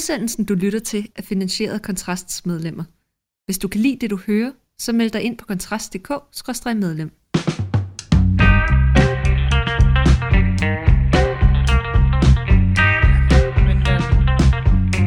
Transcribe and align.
Udsendelsen, 0.00 0.44
du 0.44 0.54
lytter 0.54 0.78
til, 0.78 1.08
er 1.16 1.22
finansieret 1.22 1.74
af 1.74 1.82
Kontrasts 1.82 2.46
medlemmer. 2.46 2.84
Hvis 3.46 3.58
du 3.58 3.68
kan 3.68 3.80
lide 3.80 3.96
det, 4.00 4.10
du 4.10 4.18
hører, 4.26 4.50
så 4.78 4.92
meld 4.92 5.10
dig 5.10 5.22
ind 5.22 5.38
på 5.38 5.46
kontrast.dk-medlem. 5.46 7.10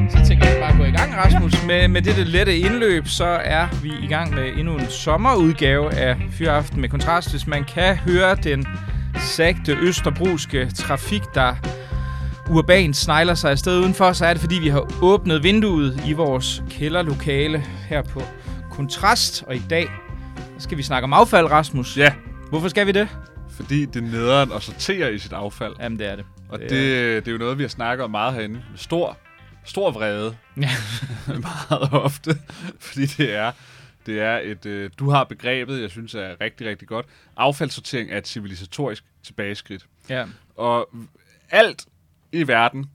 Så 0.10 0.18
tænker 0.28 0.48
jeg 0.48 0.58
bare 0.60 0.72
at 0.72 0.78
gå 0.78 0.84
i 0.84 0.92
gang, 0.92 1.16
Rasmus. 1.16 1.66
Med, 1.68 1.88
med 1.88 2.02
dette 2.02 2.24
lette 2.24 2.58
indløb, 2.58 3.08
så 3.08 3.26
er 3.26 3.82
vi 3.84 3.92
i 4.04 4.08
gang 4.08 4.34
med 4.34 4.54
endnu 4.58 4.78
en 4.78 4.90
sommerudgave 4.90 5.94
af 5.94 6.18
Fyraften 6.32 6.82
med 6.82 6.90
Kontrast. 6.90 7.32
Hvis 7.32 7.48
man 7.48 7.64
kan 7.64 7.96
høre 7.96 8.36
den 8.36 8.66
sagte 9.20 9.78
østerbruske 9.82 10.70
trafik, 10.76 11.22
der 11.36 11.56
urban 12.50 12.94
snegler 12.94 13.34
sig 13.34 13.52
afsted 13.52 13.80
udenfor, 13.80 14.14
så 14.14 14.26
er 14.26 14.34
det 14.34 14.42
fordi, 14.42 14.56
vi 14.56 14.68
har 14.68 14.88
åbnet 15.02 15.44
vinduet 15.44 16.02
i 16.08 16.14
vores 16.14 16.64
kælderlokale 16.70 17.60
her 17.60 18.02
på 18.02 18.22
Kontrast. 18.72 19.44
Og 19.48 19.56
i 19.56 19.62
dag 19.70 19.88
skal 20.60 20.78
vi 20.78 20.84
snakke 20.84 21.04
om 21.04 21.14
affald, 21.14 21.46
Rasmus. 21.52 21.98
Ja, 21.98 22.14
Hvorfor 22.50 22.68
skal 22.68 22.88
vi 22.88 22.92
det? 22.92 23.08
fordi 23.50 23.86
det 23.86 23.96
er 23.96 24.02
nederen 24.02 24.52
at 24.52 24.64
sortere 24.64 25.14
i 25.14 25.18
sit 25.20 25.34
affald. 25.34 25.74
Jamen, 25.80 26.00
det 26.00 26.08
er 26.08 26.16
det. 26.16 26.26
Og 26.50 26.60
Det 26.60 26.70
det, 26.70 27.28
er 27.28 27.32
jo 27.32 27.38
noget, 27.38 27.58
vi 27.58 27.64
har 27.64 27.68
snakket 27.70 28.04
om 28.04 28.12
meget 28.12 28.34
herinde. 28.34 28.56
Med 28.56 28.78
stor, 28.78 29.18
stor 29.66 29.92
vrede. 29.92 30.36
Ja. 30.58 30.70
meget 31.28 31.90
ofte. 31.92 32.38
Fordi 32.80 33.06
det 33.06 33.36
er, 33.36 33.52
det 34.06 34.22
er 34.22 34.40
et... 34.44 34.66
Øh, 34.66 34.90
du 35.00 35.10
har 35.10 35.24
begrebet, 35.24 35.82
jeg 35.82 35.90
synes 35.90 36.16
er 36.16 36.42
rigtig, 36.42 36.68
rigtig 36.68 36.88
godt. 36.88 37.06
Affaldssortering 37.38 38.12
er 38.12 38.18
et 38.18 38.28
civilisatorisk 38.28 39.04
tilbageskridt. 39.24 39.86
Ja. 40.10 40.26
Og 40.56 40.90
alt 41.50 41.86
i 42.34 42.48
verden 42.48 42.86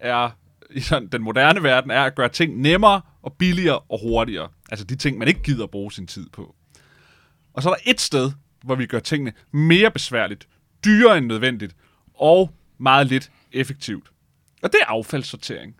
er... 0.00 0.30
I 0.70 0.80
sådan, 0.80 1.08
den 1.08 1.22
moderne 1.22 1.62
verden 1.62 1.90
er 1.90 2.02
at 2.02 2.14
gøre 2.14 2.28
ting 2.28 2.60
nemmere 2.60 3.00
og 3.22 3.32
billigere 3.32 3.78
og 3.78 4.00
hurtigere. 4.02 4.48
Altså 4.70 4.84
de 4.84 4.96
ting, 4.96 5.18
man 5.18 5.28
ikke 5.28 5.42
gider 5.42 5.64
at 5.64 5.70
bruge 5.70 5.92
sin 5.92 6.06
tid 6.06 6.28
på. 6.32 6.54
Og 7.52 7.62
så 7.62 7.70
er 7.70 7.74
der 7.74 7.80
et 7.86 8.00
sted, 8.00 8.32
hvor 8.64 8.74
vi 8.74 8.86
gør 8.86 8.98
tingene 8.98 9.32
mere 9.52 9.90
besværligt, 9.90 10.48
dyrere 10.84 11.18
end 11.18 11.26
nødvendigt, 11.26 11.76
og 12.14 12.54
meget 12.78 13.06
lidt 13.06 13.30
effektivt. 13.52 14.10
Og 14.62 14.72
det 14.72 14.80
er 14.80 14.86
affaldssortering. 14.86 15.74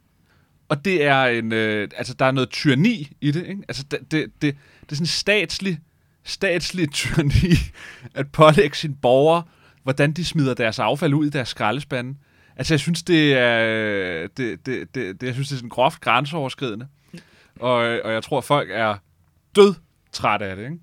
Og 0.68 0.84
det 0.84 1.04
er 1.04 1.24
en, 1.24 1.52
øh, 1.52 1.88
altså 1.96 2.14
der 2.14 2.24
er 2.24 2.30
noget 2.30 2.50
tyranni 2.50 3.16
i 3.20 3.30
det, 3.30 3.46
ikke? 3.46 3.62
Altså 3.68 3.84
det, 3.90 3.98
det, 4.10 4.32
det, 4.42 4.56
det 4.80 4.92
er 4.92 4.96
sådan 4.96 5.06
statslig, 5.06 5.78
statslig 6.24 6.92
tyranni 6.98 7.54
at 8.14 8.32
pålægge 8.32 8.76
sine 8.76 8.96
borgere, 9.02 9.42
hvordan 9.82 10.12
de 10.12 10.24
smider 10.24 10.54
deres 10.54 10.78
affald 10.78 11.14
ud 11.14 11.26
i 11.26 11.30
deres 11.30 11.48
skraldespande. 11.48 12.14
Altså 12.58 12.74
jeg 12.74 12.80
synes, 12.80 13.02
det 13.02 13.32
er, 13.34 14.28
det, 14.36 14.66
det, 14.66 14.94
det, 14.94 15.20
det, 15.20 15.26
jeg 15.26 15.34
synes, 15.34 15.48
det 15.48 15.54
er 15.54 15.58
sådan 15.58 15.68
groft 15.68 16.00
grænseoverskridende. 16.00 16.86
Og, 17.60 17.74
og 17.74 18.12
jeg 18.12 18.22
tror, 18.22 18.40
folk 18.40 18.68
er 18.72 18.94
død 19.56 19.74
trætte 20.12 20.46
af 20.46 20.56
det, 20.56 20.64
ikke? 20.64 20.76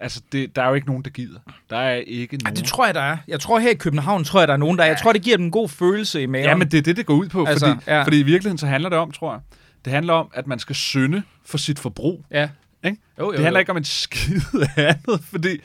Altså, 0.00 0.22
det, 0.32 0.56
der 0.56 0.62
er 0.62 0.68
jo 0.68 0.74
ikke 0.74 0.86
nogen, 0.86 1.02
der 1.02 1.10
gider. 1.10 1.38
Der 1.70 1.76
er 1.76 1.94
ikke 1.94 2.38
Ja, 2.42 2.44
nogen. 2.44 2.56
det 2.56 2.64
tror 2.64 2.86
jeg, 2.86 2.94
der 2.94 3.00
er. 3.00 3.16
Jeg 3.28 3.40
tror 3.40 3.58
her 3.58 3.70
i 3.70 3.74
København, 3.74 4.24
tror 4.24 4.40
jeg, 4.40 4.48
der 4.48 4.54
er 4.54 4.58
nogen, 4.58 4.78
der 4.78 4.84
er. 4.84 4.88
Jeg 4.88 4.98
tror, 5.02 5.12
det 5.12 5.22
giver 5.22 5.36
dem 5.36 5.46
en 5.46 5.52
god 5.52 5.68
følelse 5.68 6.22
i 6.22 6.26
maven. 6.26 6.46
Ja, 6.46 6.56
men 6.56 6.70
det 6.70 6.78
er 6.78 6.82
det, 6.82 6.96
det 6.96 7.06
går 7.06 7.14
ud 7.14 7.28
på. 7.28 7.44
Altså, 7.44 7.66
fordi, 7.66 7.80
ja. 7.86 7.96
ja. 7.96 8.02
fordi 8.02 8.20
i 8.20 8.22
virkeligheden 8.22 8.58
så 8.58 8.66
handler 8.66 8.88
det 8.88 8.98
om, 8.98 9.10
tror 9.12 9.32
jeg, 9.32 9.40
det 9.84 9.92
handler 9.92 10.12
om, 10.12 10.30
at 10.34 10.46
man 10.46 10.58
skal 10.58 10.74
synde 10.76 11.22
for 11.44 11.58
sit 11.58 11.78
forbrug. 11.78 12.24
Ja. 12.30 12.48
Ikke? 12.84 12.96
Jo, 13.18 13.24
jo, 13.24 13.32
det 13.32 13.40
handler 13.40 13.58
jo. 13.58 13.62
ikke 13.62 13.70
om 13.70 13.76
en 13.76 13.84
skid 13.84 14.40
andet, 14.76 15.24
fordi 15.24 15.60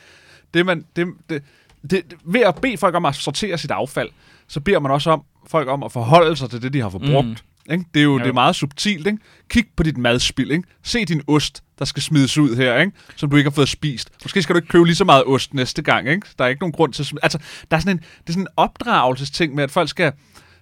det, 0.53 0.66
man, 0.66 0.86
det, 0.95 1.08
det, 1.30 1.44
det, 1.81 1.91
det, 1.91 2.14
ved 2.23 2.41
at 2.41 2.56
bede 2.56 2.78
folk 2.78 2.95
om 2.95 3.06
at 3.06 3.16
sortere 3.16 3.58
sit 3.58 3.72
affald, 3.72 4.09
så 4.53 4.59
beder 4.59 4.79
man 4.79 4.91
også 4.91 5.11
om 5.11 5.23
folk 5.47 5.67
om 5.67 5.83
at 5.83 5.91
forholde 5.91 6.35
sig 6.35 6.49
til 6.49 6.61
det, 6.61 6.73
de 6.73 6.81
har 6.81 6.89
forbrugt. 6.89 7.27
Mm. 7.27 7.71
Ikke? 7.73 7.85
Det 7.93 7.99
er 7.99 8.03
jo, 8.03 8.11
Jo. 8.11 8.19
det 8.19 8.27
er 8.27 8.33
meget 8.33 8.55
subtilt. 8.55 9.07
Ikke? 9.07 9.19
Kig 9.49 9.65
på 9.77 9.83
dit 9.83 9.97
madspil. 9.97 10.51
Ikke? 10.51 10.63
Se 10.83 11.05
din 11.05 11.21
ost, 11.27 11.63
der 11.79 11.85
skal 11.85 12.03
smides 12.03 12.37
ud 12.37 12.55
her, 12.55 12.79
ikke? 12.79 12.91
som 13.15 13.29
du 13.29 13.35
ikke 13.35 13.49
har 13.49 13.55
fået 13.55 13.69
spist. 13.69 14.09
Måske 14.23 14.41
skal 14.41 14.53
du 14.53 14.57
ikke 14.57 14.67
købe 14.67 14.85
lige 14.85 14.95
så 14.95 15.05
meget 15.05 15.23
ost 15.25 15.53
næste 15.53 15.81
gang. 15.81 16.09
Ikke? 16.09 16.28
Der 16.39 16.45
er 16.45 16.50
ikke 16.50 16.61
nogen 16.61 16.73
grund 16.73 16.94
til 16.94 17.03
at 17.03 17.07
smide. 17.07 17.23
Altså, 17.23 17.38
der 17.72 17.78
er 17.78 17.81
sådan 17.81 17.97
en, 17.97 17.97
det 17.97 18.29
er 18.29 18.31
sådan 18.33 18.44
en 18.44 18.47
opdragelsesting 18.57 19.55
med, 19.55 19.63
at 19.63 19.72
folk 19.72 19.89
skal, 19.89 20.11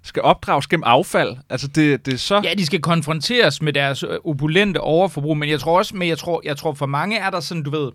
skal 0.03 0.21
opdrages 0.21 0.67
gennem 0.67 0.83
affald. 0.83 1.37
Altså, 1.49 1.67
det, 1.67 2.05
det 2.05 2.13
er 2.13 2.17
så... 2.17 2.41
Ja, 2.43 2.53
de 2.57 2.65
skal 2.65 2.81
konfronteres 2.81 3.61
med 3.61 3.73
deres 3.73 4.03
øh, 4.03 4.09
opulente 4.25 4.77
overforbrug, 4.81 5.37
men 5.37 5.49
jeg 5.49 5.59
tror 5.59 5.77
også, 5.77 5.95
men 5.95 6.07
jeg 6.07 6.17
tror, 6.17 6.41
jeg 6.43 6.57
tror 6.57 6.73
for 6.73 6.85
mange 6.85 7.17
er 7.17 7.29
der 7.29 7.39
sådan, 7.39 7.63
du 7.63 7.69
ved, 7.69 7.91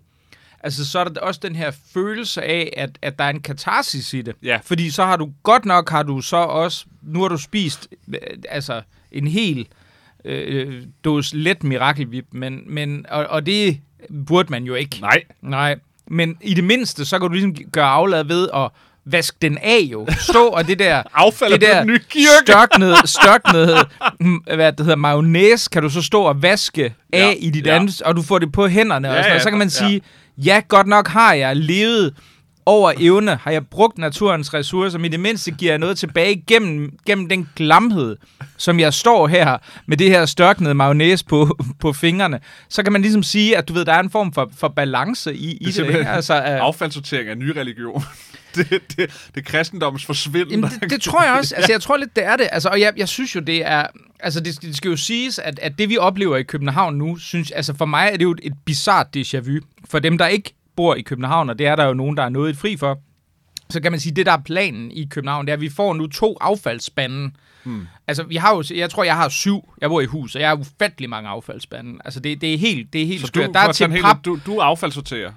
altså 0.63 0.85
så 0.89 0.99
er 0.99 1.03
der 1.03 1.21
også 1.21 1.39
den 1.43 1.55
her 1.55 1.71
følelse 1.93 2.41
af, 2.43 2.73
at, 2.77 2.89
at 3.01 3.19
der 3.19 3.25
er 3.25 3.29
en 3.29 3.39
katarsis 3.41 4.13
i 4.13 4.21
det. 4.21 4.35
Ja. 4.43 4.59
Fordi 4.63 4.89
så 4.89 5.05
har 5.05 5.15
du, 5.17 5.31
godt 5.43 5.65
nok 5.65 5.89
har 5.89 6.03
du 6.03 6.21
så 6.21 6.37
også, 6.37 6.85
nu 7.01 7.21
har 7.21 7.27
du 7.27 7.37
spist, 7.37 7.87
øh, 8.13 8.19
altså 8.49 8.81
en 9.11 9.27
hel 9.27 9.67
øh, 10.25 10.83
dåse 11.03 11.37
let 11.37 11.63
mirakelvip, 11.63 12.25
men, 12.31 12.61
men 12.67 13.05
og, 13.09 13.25
og 13.25 13.45
det 13.45 13.79
burde 14.27 14.49
man 14.51 14.63
jo 14.63 14.75
ikke. 14.75 14.97
Nej, 15.01 15.23
Nej, 15.41 15.75
men 16.07 16.37
i 16.41 16.53
det 16.53 16.63
mindste, 16.63 17.05
så 17.05 17.19
kan 17.19 17.27
du 17.27 17.33
ligesom 17.33 17.55
gøre 17.71 17.85
aflad 17.87 18.23
ved 18.23 18.49
at 18.55 18.69
vaske 19.05 19.37
den 19.41 19.57
af 19.57 19.79
jo. 19.91 20.07
Stå 20.19 20.45
og 20.47 20.67
det 20.67 20.79
der... 20.79 21.03
affald 21.13 21.53
er 21.53 21.57
det 21.57 21.67
der 21.67 21.83
blevet 21.83 21.99
en 21.99 22.05
ny 22.05 22.07
kirke. 22.09 22.27
størknede, 22.47 22.95
størknede, 23.21 23.77
mm, 24.19 24.35
hvad 24.35 24.71
det 24.73 24.79
hedder, 24.79 24.95
mayonnaise, 24.95 25.69
kan 25.69 25.81
du 25.83 25.89
så 25.89 26.01
stå 26.01 26.21
og 26.21 26.41
vaske 26.41 26.83
af 27.13 27.19
Ja, 27.19 27.33
i 27.39 27.49
dit 27.49 27.65
ja. 27.65 27.75
andet, 27.75 28.01
og 28.01 28.15
du 28.15 28.21
får 28.21 28.39
det 28.39 28.51
på 28.51 28.67
hænderne, 28.67 29.07
Ja, 29.07 29.13
og 29.17 29.23
sådan, 29.23 29.25
ja, 29.25 29.29
noget. 29.29 29.43
så 29.43 29.49
kan 29.49 29.57
man 29.59 29.67
ja. 29.67 29.87
sige, 29.89 30.01
ja, 30.37 30.61
godt 30.67 30.87
nok 30.87 31.07
har 31.07 31.33
jeg 31.33 31.55
levet 31.55 32.13
over 32.65 32.93
evne, 32.99 33.35
har 33.35 33.51
jeg 33.51 33.67
brugt 33.67 33.97
naturens 33.97 34.53
ressourcer, 34.53 34.99
men 34.99 35.05
i 35.05 35.09
det 35.09 35.19
mindste 35.19 35.51
giver 35.51 35.71
jeg 35.71 35.79
noget 35.79 35.97
tilbage 35.97 36.43
gennem, 36.47 36.93
gennem 37.05 37.29
den 37.29 37.49
glamhed, 37.55 38.17
som 38.57 38.79
jeg 38.79 38.93
står 38.93 39.27
her 39.27 39.57
med 39.85 39.97
det 39.97 40.09
her 40.09 40.25
størknede 40.25 40.73
mayonnaise 40.73 41.25
på, 41.25 41.57
på 41.81 41.93
fingrene. 41.93 42.39
Så 42.69 42.83
kan 42.83 42.91
man 42.93 43.01
ligesom 43.01 43.23
sige, 43.23 43.57
at 43.57 43.67
du 43.67 43.73
ved, 43.73 43.85
der 43.85 43.93
er 43.93 43.99
en 43.99 44.09
form 44.09 44.33
for, 44.33 44.51
for 44.57 44.67
balance 44.67 45.35
i, 45.35 45.51
i 45.51 45.65
det. 45.65 45.73
simpelthen 45.73 46.01
ikke? 46.01 46.11
Altså, 46.11 46.33
uh, 46.33 46.41
affaldssortering 46.43 47.29
er 47.29 47.33
en 47.33 47.39
ny 47.39 47.49
religion. 47.49 48.03
det, 48.69 48.97
det, 48.97 49.29
det 49.35 49.45
kristendommens 49.45 50.05
forsvinden. 50.05 50.51
Jamen, 50.51 50.69
det, 50.81 50.89
det 50.89 51.01
tror 51.01 51.23
jeg 51.23 51.33
også. 51.33 51.55
Altså, 51.55 51.71
jeg 51.71 51.81
tror 51.81 51.97
lidt, 51.97 52.15
det 52.15 52.25
er 52.25 52.35
det. 52.35 52.49
Altså, 52.51 52.69
og 52.69 52.79
jeg, 52.79 52.93
jeg 52.97 53.07
synes 53.07 53.35
jo, 53.35 53.39
det 53.39 53.65
er... 53.65 53.87
Altså, 54.19 54.39
det, 54.39 54.61
det 54.61 54.77
skal 54.77 54.89
jo 54.89 54.97
siges, 54.97 55.39
at, 55.39 55.59
at 55.59 55.77
det, 55.77 55.89
vi 55.89 55.97
oplever 55.97 56.37
i 56.37 56.43
København 56.43 56.95
nu, 56.95 57.17
synes... 57.17 57.51
Altså, 57.51 57.73
for 57.73 57.85
mig 57.85 58.09
er 58.13 58.17
det 58.17 58.23
jo 58.23 58.35
et, 58.43 58.53
bizart 58.65 59.07
déjà 59.17 59.39
vu. 59.39 59.59
For 59.89 59.99
dem, 59.99 60.17
der 60.17 60.27
ikke 60.27 60.53
bor 60.75 60.95
i 60.95 61.01
København, 61.01 61.49
og 61.49 61.59
det 61.59 61.67
er 61.67 61.75
der 61.75 61.85
jo 61.85 61.93
nogen, 61.93 62.17
der 62.17 62.23
er 62.23 62.29
noget 62.29 62.57
fri 62.57 62.77
for, 62.77 62.99
så 63.69 63.81
kan 63.81 63.91
man 63.91 63.99
sige, 63.99 64.15
det 64.15 64.25
der 64.25 64.31
er 64.31 64.41
planen 64.45 64.91
i 64.91 65.07
København, 65.11 65.45
det 65.45 65.51
er, 65.51 65.55
at 65.55 65.61
vi 65.61 65.69
får 65.69 65.93
nu 65.93 66.07
to 66.07 66.37
affaldsspande. 66.41 67.31
Hmm. 67.63 67.87
Altså, 68.07 68.23
vi 68.23 68.35
har 68.35 68.55
jo, 68.55 68.63
jeg 68.75 68.89
tror, 68.89 69.03
jeg 69.03 69.15
har 69.15 69.29
syv. 69.29 69.73
Jeg 69.81 69.89
bor 69.89 70.01
i 70.01 70.05
hus, 70.05 70.35
og 70.35 70.41
jeg 70.41 70.49
har 70.49 70.55
ufattelig 70.55 71.09
mange 71.09 71.29
affaldsspande. 71.29 71.99
Altså, 72.05 72.19
det, 72.19 72.41
det 72.41 72.53
er 72.53 72.57
helt, 72.57 72.93
det 72.93 73.01
er 73.01 73.05
helt 73.05 73.21
Så 73.21 73.27
skørt. 73.27 73.47
du, 73.47 73.53
Der 73.53 73.59
er 73.59 73.71
til 73.71 73.87
pap, 73.87 73.93
helt, 73.93 74.25
du, 74.25 74.39
du 74.45 74.59
affaldssorterer. 74.59 75.31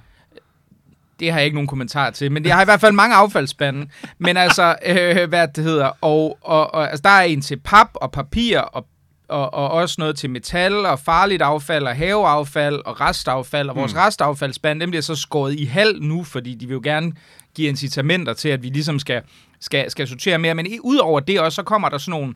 Det 1.20 1.32
har 1.32 1.38
jeg 1.38 1.44
ikke 1.44 1.54
nogen 1.54 1.68
kommentar 1.68 2.10
til, 2.10 2.32
men 2.32 2.44
jeg 2.44 2.54
har 2.54 2.62
i 2.62 2.64
hvert 2.64 2.80
fald 2.80 2.92
mange 2.92 3.16
affaldsspande. 3.16 3.86
Men 4.18 4.36
altså, 4.36 4.76
øh, 4.86 5.28
hvad 5.28 5.48
det 5.48 5.64
hedder, 5.64 5.90
og, 6.00 6.38
og, 6.40 6.74
og 6.74 6.90
altså, 6.90 7.02
der 7.02 7.10
er 7.10 7.22
en 7.22 7.40
til 7.40 7.60
pap 7.60 7.88
og 7.94 8.12
papir, 8.12 8.58
og, 8.58 8.86
og, 9.28 9.54
og 9.54 9.70
også 9.70 9.96
noget 9.98 10.16
til 10.16 10.30
metal, 10.30 10.86
og 10.86 10.98
farligt 10.98 11.42
affald, 11.42 11.86
og 11.86 11.96
haveaffald, 11.96 12.80
og 12.86 13.00
restaffald, 13.00 13.68
og 13.68 13.76
vores 13.76 13.94
mm. 13.94 13.98
restaffaldsspand, 13.98 14.80
dem 14.80 14.90
bliver 14.90 15.02
så 15.02 15.14
skåret 15.14 15.54
i 15.54 15.64
halv 15.64 16.02
nu, 16.02 16.24
fordi 16.24 16.54
de 16.54 16.66
vil 16.66 16.74
jo 16.74 16.80
gerne 16.84 17.12
give 17.54 17.68
incitamenter 17.68 18.32
til, 18.32 18.48
at 18.48 18.62
vi 18.62 18.68
ligesom 18.68 18.98
skal, 18.98 19.22
skal, 19.60 19.90
skal 19.90 20.08
sortere 20.08 20.38
mere. 20.38 20.54
Men 20.54 20.66
udover 20.82 21.20
det 21.20 21.40
også, 21.40 21.56
så 21.56 21.62
kommer 21.62 21.88
der 21.88 21.98
sådan 21.98 22.20
nogle 22.20 22.34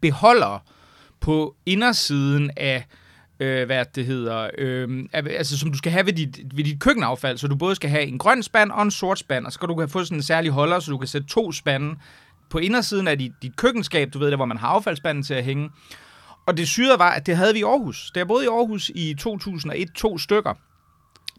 beholdere 0.00 0.58
på 1.20 1.54
indersiden 1.66 2.50
af 2.56 2.84
øh, 3.40 3.66
hvad 3.66 3.84
det 3.94 4.06
hedder, 4.06 4.50
øh, 4.58 5.04
altså 5.12 5.58
som 5.58 5.72
du 5.72 5.78
skal 5.78 5.92
have 5.92 6.06
ved 6.06 6.12
dit, 6.12 6.56
ved 6.56 6.64
dit 6.64 6.80
køkkenaffald, 6.80 7.38
så 7.38 7.48
du 7.48 7.56
både 7.56 7.74
skal 7.74 7.90
have 7.90 8.02
en 8.02 8.18
grøn 8.18 8.42
spand 8.42 8.70
og 8.70 8.82
en 8.82 8.90
sort 8.90 9.18
spand, 9.18 9.46
og 9.46 9.52
så 9.52 9.54
skal 9.54 9.68
du 9.68 9.78
have 9.78 9.88
få 9.88 10.04
sådan 10.04 10.18
en 10.18 10.22
særlig 10.22 10.50
holder, 10.50 10.80
så 10.80 10.90
du 10.90 10.98
kan 10.98 11.08
sætte 11.08 11.28
to 11.28 11.52
spande 11.52 11.96
på 12.50 12.58
indersiden 12.58 13.08
af 13.08 13.18
dit, 13.18 13.32
dit 13.42 13.56
køkkenskab, 13.56 14.12
du 14.12 14.18
ved 14.18 14.30
der, 14.30 14.36
hvor 14.36 14.44
man 14.44 14.56
har 14.56 14.68
affaldsspanden 14.68 15.24
til 15.24 15.34
at 15.34 15.44
hænge. 15.44 15.70
Og 16.46 16.56
det 16.56 16.68
syrede 16.68 16.98
var, 16.98 17.10
at 17.10 17.26
det 17.26 17.36
havde 17.36 17.52
vi 17.52 17.58
i 17.58 17.62
Aarhus. 17.62 18.10
Da 18.14 18.20
jeg 18.20 18.26
boede 18.28 18.44
i 18.44 18.48
Aarhus 18.48 18.90
i 18.94 19.14
2001, 19.14 19.88
to 19.94 20.18
stykker, 20.18 20.54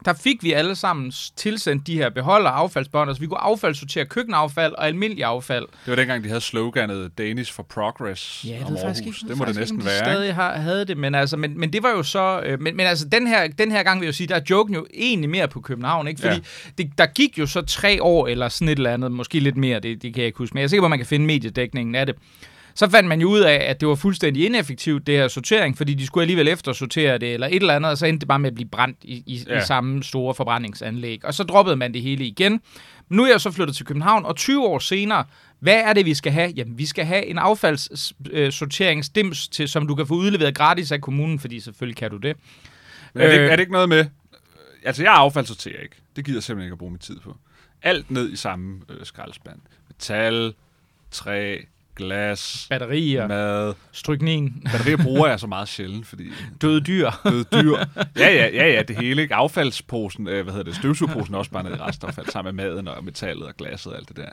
der 0.05 0.13
fik 0.13 0.44
vi 0.44 0.53
alle 0.53 0.75
sammen 0.75 1.11
tilsendt 1.35 1.88
de 1.88 1.97
her 1.97 2.09
beholder 2.09 2.50
affaldsbånd, 2.50 3.15
så 3.15 3.19
vi 3.21 3.27
kunne 3.27 3.38
affaldssortere 3.44 4.05
køkkenaffald 4.05 4.73
og 4.73 4.88
almindelig 4.88 5.23
affald. 5.23 5.65
Det 5.85 5.89
var 5.91 5.95
dengang, 5.95 6.23
de 6.23 6.27
havde 6.29 6.41
sloganet 6.41 7.17
Danish 7.17 7.53
for 7.53 7.63
Progress 7.63 8.45
Ja, 8.45 8.50
jeg 8.50 8.57
om 8.57 8.63
Aarhus. 8.65 8.81
faktisk 8.81 9.05
ikke, 9.05 9.17
det 9.27 9.38
må 9.38 9.45
det 9.45 9.55
næsten 9.55 9.77
ikke, 9.77 9.85
være. 9.85 9.95
ikke? 9.95 10.05
stadig 10.05 10.35
har, 10.35 10.53
havde 10.53 10.85
det, 10.85 10.97
men, 10.97 11.15
altså, 11.15 11.38
men, 11.38 11.59
men 11.59 11.73
det 11.73 11.83
var 11.83 11.89
jo 11.89 12.03
så... 12.03 12.41
Øh, 12.45 12.61
men, 12.61 12.77
men 12.77 12.85
altså, 12.85 13.07
den 13.07 13.27
her, 13.27 13.47
den 13.47 13.71
her 13.71 13.83
gang 13.83 14.00
vil 14.00 14.05
jeg 14.05 14.11
jo 14.13 14.17
sige, 14.17 14.27
der 14.27 14.35
er 14.35 14.41
joken 14.50 14.75
jo 14.75 14.85
egentlig 14.94 15.29
mere 15.29 15.47
på 15.47 15.61
København, 15.61 16.07
ikke? 16.07 16.21
Fordi 16.21 16.35
ja. 16.35 16.83
det, 16.83 16.91
der 16.97 17.06
gik 17.06 17.39
jo 17.39 17.45
så 17.45 17.61
tre 17.61 18.03
år, 18.03 18.27
eller 18.27 18.49
sådan 18.49 18.67
et 18.69 18.77
eller 18.77 18.94
andet, 18.94 19.11
måske 19.11 19.39
lidt 19.39 19.57
mere, 19.57 19.79
det, 19.79 20.01
det 20.01 20.13
kan 20.13 20.21
jeg 20.21 20.27
ikke 20.27 20.38
huske, 20.38 20.53
men 20.53 20.59
jeg 20.59 20.63
er 20.63 20.69
sikker 20.69 20.81
på, 20.81 20.85
at 20.85 20.89
man 20.89 20.99
kan 20.99 21.06
finde 21.06 21.25
mediedækningen 21.25 21.95
af 21.95 22.06
det. 22.06 22.15
Så 22.75 22.89
fandt 22.89 23.09
man 23.09 23.21
jo 23.21 23.29
ud 23.29 23.39
af, 23.39 23.65
at 23.69 23.79
det 23.79 23.87
var 23.87 23.95
fuldstændig 23.95 24.45
ineffektivt, 24.45 25.07
det 25.07 25.17
her 25.17 25.27
sortering, 25.27 25.77
fordi 25.77 25.93
de 25.93 26.05
skulle 26.05 26.21
alligevel 26.21 26.47
eftersortere 26.47 27.17
det, 27.17 27.33
eller 27.33 27.47
et 27.47 27.55
eller 27.55 27.75
andet, 27.75 27.91
og 27.91 27.97
så 27.97 28.05
endte 28.05 28.19
det 28.19 28.27
bare 28.27 28.39
med 28.39 28.49
at 28.49 28.55
blive 28.55 28.69
brændt 28.69 28.97
i, 29.01 29.23
i, 29.25 29.43
ja. 29.47 29.61
I 29.61 29.65
samme 29.65 30.03
store 30.03 30.35
forbrændingsanlæg. 30.35 31.25
Og 31.25 31.33
så 31.33 31.43
droppede 31.43 31.75
man 31.75 31.93
det 31.93 32.01
hele 32.01 32.25
igen. 32.25 32.61
Nu 33.09 33.23
er 33.23 33.29
jeg 33.29 33.41
så 33.41 33.51
flyttet 33.51 33.75
til 33.75 33.85
København, 33.85 34.25
og 34.25 34.35
20 34.35 34.65
år 34.65 34.79
senere, 34.79 35.25
hvad 35.59 35.81
er 35.81 35.93
det, 35.93 36.05
vi 36.05 36.13
skal 36.13 36.31
have? 36.31 36.53
Jamen, 36.55 36.77
vi 36.77 36.85
skal 36.85 37.05
have 37.05 37.25
en 37.25 37.37
affaldssorteringsdims, 37.37 39.47
til, 39.47 39.69
som 39.69 39.87
du 39.87 39.95
kan 39.95 40.07
få 40.07 40.13
udleveret 40.13 40.55
gratis 40.55 40.91
af 40.91 41.01
kommunen, 41.01 41.39
fordi 41.39 41.59
selvfølgelig 41.59 41.97
kan 41.97 42.11
du 42.11 42.17
det. 42.17 42.37
Men 43.13 43.23
er, 43.23 43.27
det, 43.27 43.33
ikke- 43.33 43.45
Øh. 43.45 43.51
er 43.51 43.55
det 43.55 43.63
ikke 43.63 43.71
noget 43.71 43.89
med... 43.89 44.05
Altså, 44.85 45.03
jeg 45.03 45.13
affaldssorterer 45.13 45.81
ikke. 45.81 45.95
Det 46.15 46.25
gider 46.25 46.37
jeg 46.37 46.43
simpelthen 46.43 46.67
ikke 46.67 46.73
at 46.73 46.77
bruge 46.79 46.91
min 46.91 46.99
tid 46.99 47.19
på. 47.19 47.37
Alt 47.83 48.11
ned 48.11 48.31
i 48.31 48.35
samme 48.35 48.81
øh, 48.89 49.05
skraldespand. 49.05 49.59
Metal, 49.87 50.53
træ, 51.11 51.57
glas, 51.95 52.68
Batterier, 52.69 53.28
mad. 53.28 53.74
stryknin, 53.92 54.68
Batterier 54.72 54.98
bruger 55.07 55.28
jeg 55.28 55.40
så 55.40 55.48
meget 55.48 55.68
sjældent, 55.68 56.07
fordi 56.07 56.24
døde 56.62 56.81
dyr. 56.81 57.10
døde 57.24 57.44
dyr. 57.44 57.78
Ja, 58.18 58.34
ja, 58.34 58.48
ja, 58.54 58.68
ja, 58.74 58.81
det 58.84 58.95
hele. 58.95 59.22
Ikke? 59.22 59.36
Affaldsposen, 59.36 60.28
øh, 60.28 60.44
hvad 60.44 60.54
hedder 60.54 60.66
det, 60.66 60.75
støvsugerposen 60.75 61.34
er 61.34 61.38
også 61.38 61.51
bare 61.51 61.63
ned 61.63 61.72
i 61.72 61.75
restaffald, 61.75 62.28
sammen 62.28 62.56
med 62.56 62.66
maden 62.66 62.88
og 62.88 63.04
metallet 63.04 63.48
og 63.48 63.54
glasset 63.57 63.92
og 63.92 63.98
alt 63.98 64.07
det 64.07 64.18
der. 64.18 64.30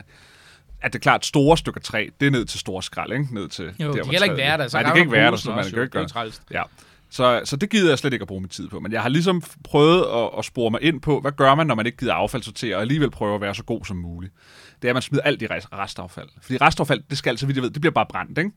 At 0.81 0.93
det 0.93 0.99
er 0.99 1.03
klart, 1.03 1.25
store 1.25 1.57
stykker 1.57 1.81
træ, 1.81 2.07
det 2.19 2.27
er 2.27 2.31
ned 2.31 2.45
til 2.45 2.59
store 2.59 2.83
skrald, 2.83 3.11
ikke? 3.11 3.27
Ned 3.33 3.47
til 3.47 3.65
Jo, 3.65 3.87
der, 3.87 3.93
det 3.93 4.03
kan 4.03 4.11
heller 4.11 4.25
ikke 4.25 4.37
være 4.37 4.57
der. 4.57 4.67
Så 4.67 4.77
Nej, 4.77 4.83
det 4.83 4.93
kan 4.93 4.99
ikke 5.01 5.11
være 5.11 5.31
der, 5.31 5.37
så 5.37 5.49
man 5.49 5.57
kan 5.63 5.67
ikke 5.67 5.81
Det 5.81 5.91
gøre 5.91 6.07
trælst. 6.07 6.41
Ja. 6.51 6.63
Så, 7.09 7.41
så 7.45 7.55
det 7.55 7.69
gider 7.69 7.89
jeg 7.89 7.99
slet 7.99 8.13
ikke 8.13 8.23
at 8.23 8.27
bruge 8.27 8.41
min 8.41 8.49
tid 8.49 8.67
på. 8.67 8.79
Men 8.79 8.91
jeg 8.91 9.01
har 9.01 9.09
ligesom 9.09 9.43
prøvet 9.63 10.05
at, 10.15 10.29
at 10.37 10.45
spore 10.45 10.71
mig 10.71 10.81
ind 10.81 11.01
på, 11.01 11.19
hvad 11.19 11.31
gør 11.31 11.55
man, 11.55 11.67
når 11.67 11.75
man 11.75 11.85
ikke 11.85 11.97
gider 11.97 12.13
affaldssortere, 12.13 12.75
og 12.75 12.81
alligevel 12.81 13.09
prøver 13.11 13.35
at 13.35 13.41
være 13.41 13.55
så 13.55 13.63
god 13.63 13.85
som 13.85 13.97
muligt. 13.97 14.33
Det 14.81 14.87
er, 14.87 14.91
at 14.91 14.95
man 14.95 15.01
smider 15.01 15.23
alt 15.23 15.41
i 15.41 15.47
restaffald. 15.47 16.29
Fordi 16.41 16.57
restaffald, 16.57 17.03
det 17.09 17.17
skal, 17.17 17.37
så 17.37 17.45
vidt 17.45 17.55
jeg 17.55 17.63
ved, 17.63 17.69
det 17.69 17.81
bliver 17.81 17.93
bare 17.93 18.05
brændt, 18.09 18.37
ikke? 18.37 18.51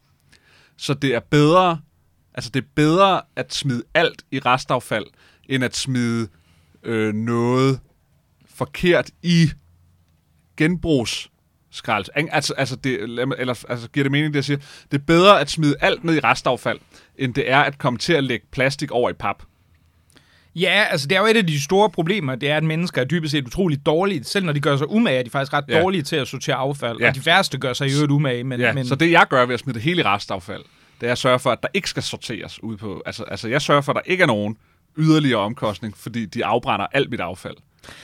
Så 0.76 0.94
det 0.94 1.14
er 1.14 1.20
bedre, 1.20 1.80
altså 2.34 2.50
det 2.50 2.62
er 2.62 2.68
bedre 2.74 3.22
at 3.36 3.54
smide 3.54 3.82
alt 3.94 4.24
i 4.30 4.38
restaffald, 4.38 5.06
end 5.48 5.64
at 5.64 5.76
smide 5.76 6.28
øh, 6.82 7.14
noget 7.14 7.80
forkert 8.46 9.10
i 9.22 9.50
genbrugs 10.56 11.30
skrald. 11.70 12.04
Altså, 12.14 12.54
altså, 12.54 12.76
det, 12.76 13.02
eller, 13.02 13.64
altså, 13.68 13.88
giver 13.90 14.04
det 14.04 14.12
mening, 14.12 14.34
det 14.34 14.38
jeg 14.38 14.44
siger? 14.44 14.58
Det 14.92 15.00
er 15.00 15.04
bedre 15.04 15.40
at 15.40 15.50
smide 15.50 15.76
alt 15.80 16.04
ned 16.04 16.14
i 16.14 16.20
restaffald, 16.20 16.78
end 17.16 17.34
det 17.34 17.50
er 17.50 17.60
at 17.60 17.78
komme 17.78 17.98
til 17.98 18.12
at 18.12 18.24
lægge 18.24 18.46
plastik 18.50 18.90
over 18.90 19.10
i 19.10 19.12
pap. 19.12 19.42
Ja, 20.56 20.84
altså 20.90 21.06
det 21.06 21.16
er 21.16 21.20
jo 21.20 21.26
et 21.26 21.36
af 21.36 21.46
de 21.46 21.62
store 21.62 21.90
problemer, 21.90 22.34
det 22.34 22.50
er, 22.50 22.56
at 22.56 22.64
mennesker 22.64 23.00
er 23.00 23.04
dybest 23.04 23.30
set 23.32 23.46
utroligt 23.46 23.86
dårlige. 23.86 24.24
Selv 24.24 24.44
når 24.46 24.52
de 24.52 24.60
gør 24.60 24.76
sig 24.76 24.90
umage, 24.90 25.18
er 25.18 25.22
de 25.22 25.30
faktisk 25.30 25.52
ret 25.52 25.64
Ja. 25.68 25.80
dårlige 25.80 26.02
til 26.02 26.16
at 26.16 26.28
sortere 26.28 26.56
affald. 26.56 26.98
Ja. 27.00 27.08
Og 27.08 27.14
de 27.14 27.20
færreste 27.20 27.58
gør 27.58 27.72
sig 27.72 27.88
i 27.88 27.92
øvrigt 27.94 28.12
umage. 28.12 28.44
Men, 28.44 28.60
Ja, 28.60 28.72
men, 28.72 28.86
så 28.86 28.94
det 28.94 29.10
jeg 29.10 29.26
gør 29.30 29.46
ved 29.46 29.54
at 29.54 29.60
smide 29.60 29.74
det 29.74 29.82
hele 29.82 30.00
i 30.00 30.04
restaffald, 30.04 30.62
det 31.00 31.08
er 31.08 31.12
at 31.12 31.18
sørge 31.18 31.38
for, 31.38 31.50
at 31.50 31.58
der 31.62 31.68
ikke 31.74 31.88
skal 31.90 32.02
sorteres 32.02 32.62
ud 32.62 32.76
på... 32.76 33.02
Altså, 33.06 33.22
altså 33.24 33.48
jeg 33.48 33.62
sørger 33.62 33.80
for, 33.82 33.92
at 33.92 33.96
der 33.96 34.10
ikke 34.12 34.22
er 34.22 34.26
nogen 34.26 34.56
yderligere 34.98 35.40
omkostning, 35.40 35.96
fordi 35.96 36.26
de 36.26 36.44
afbrænder 36.44 36.86
alt 36.92 37.10
mit 37.10 37.20
affald. 37.20 37.56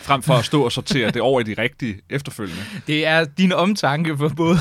Frem 0.02 0.22
for 0.22 0.34
at 0.34 0.44
stå 0.44 0.62
og 0.62 0.72
sortere 0.72 1.10
det 1.10 1.22
over 1.22 1.40
i 1.40 1.42
de 1.42 1.54
rigtige 1.58 2.00
efterfølgende. 2.10 2.62
det 2.86 3.06
er 3.06 3.24
din 3.24 3.52
omtanke 3.52 4.16
for 4.18 4.28
både, 4.28 4.56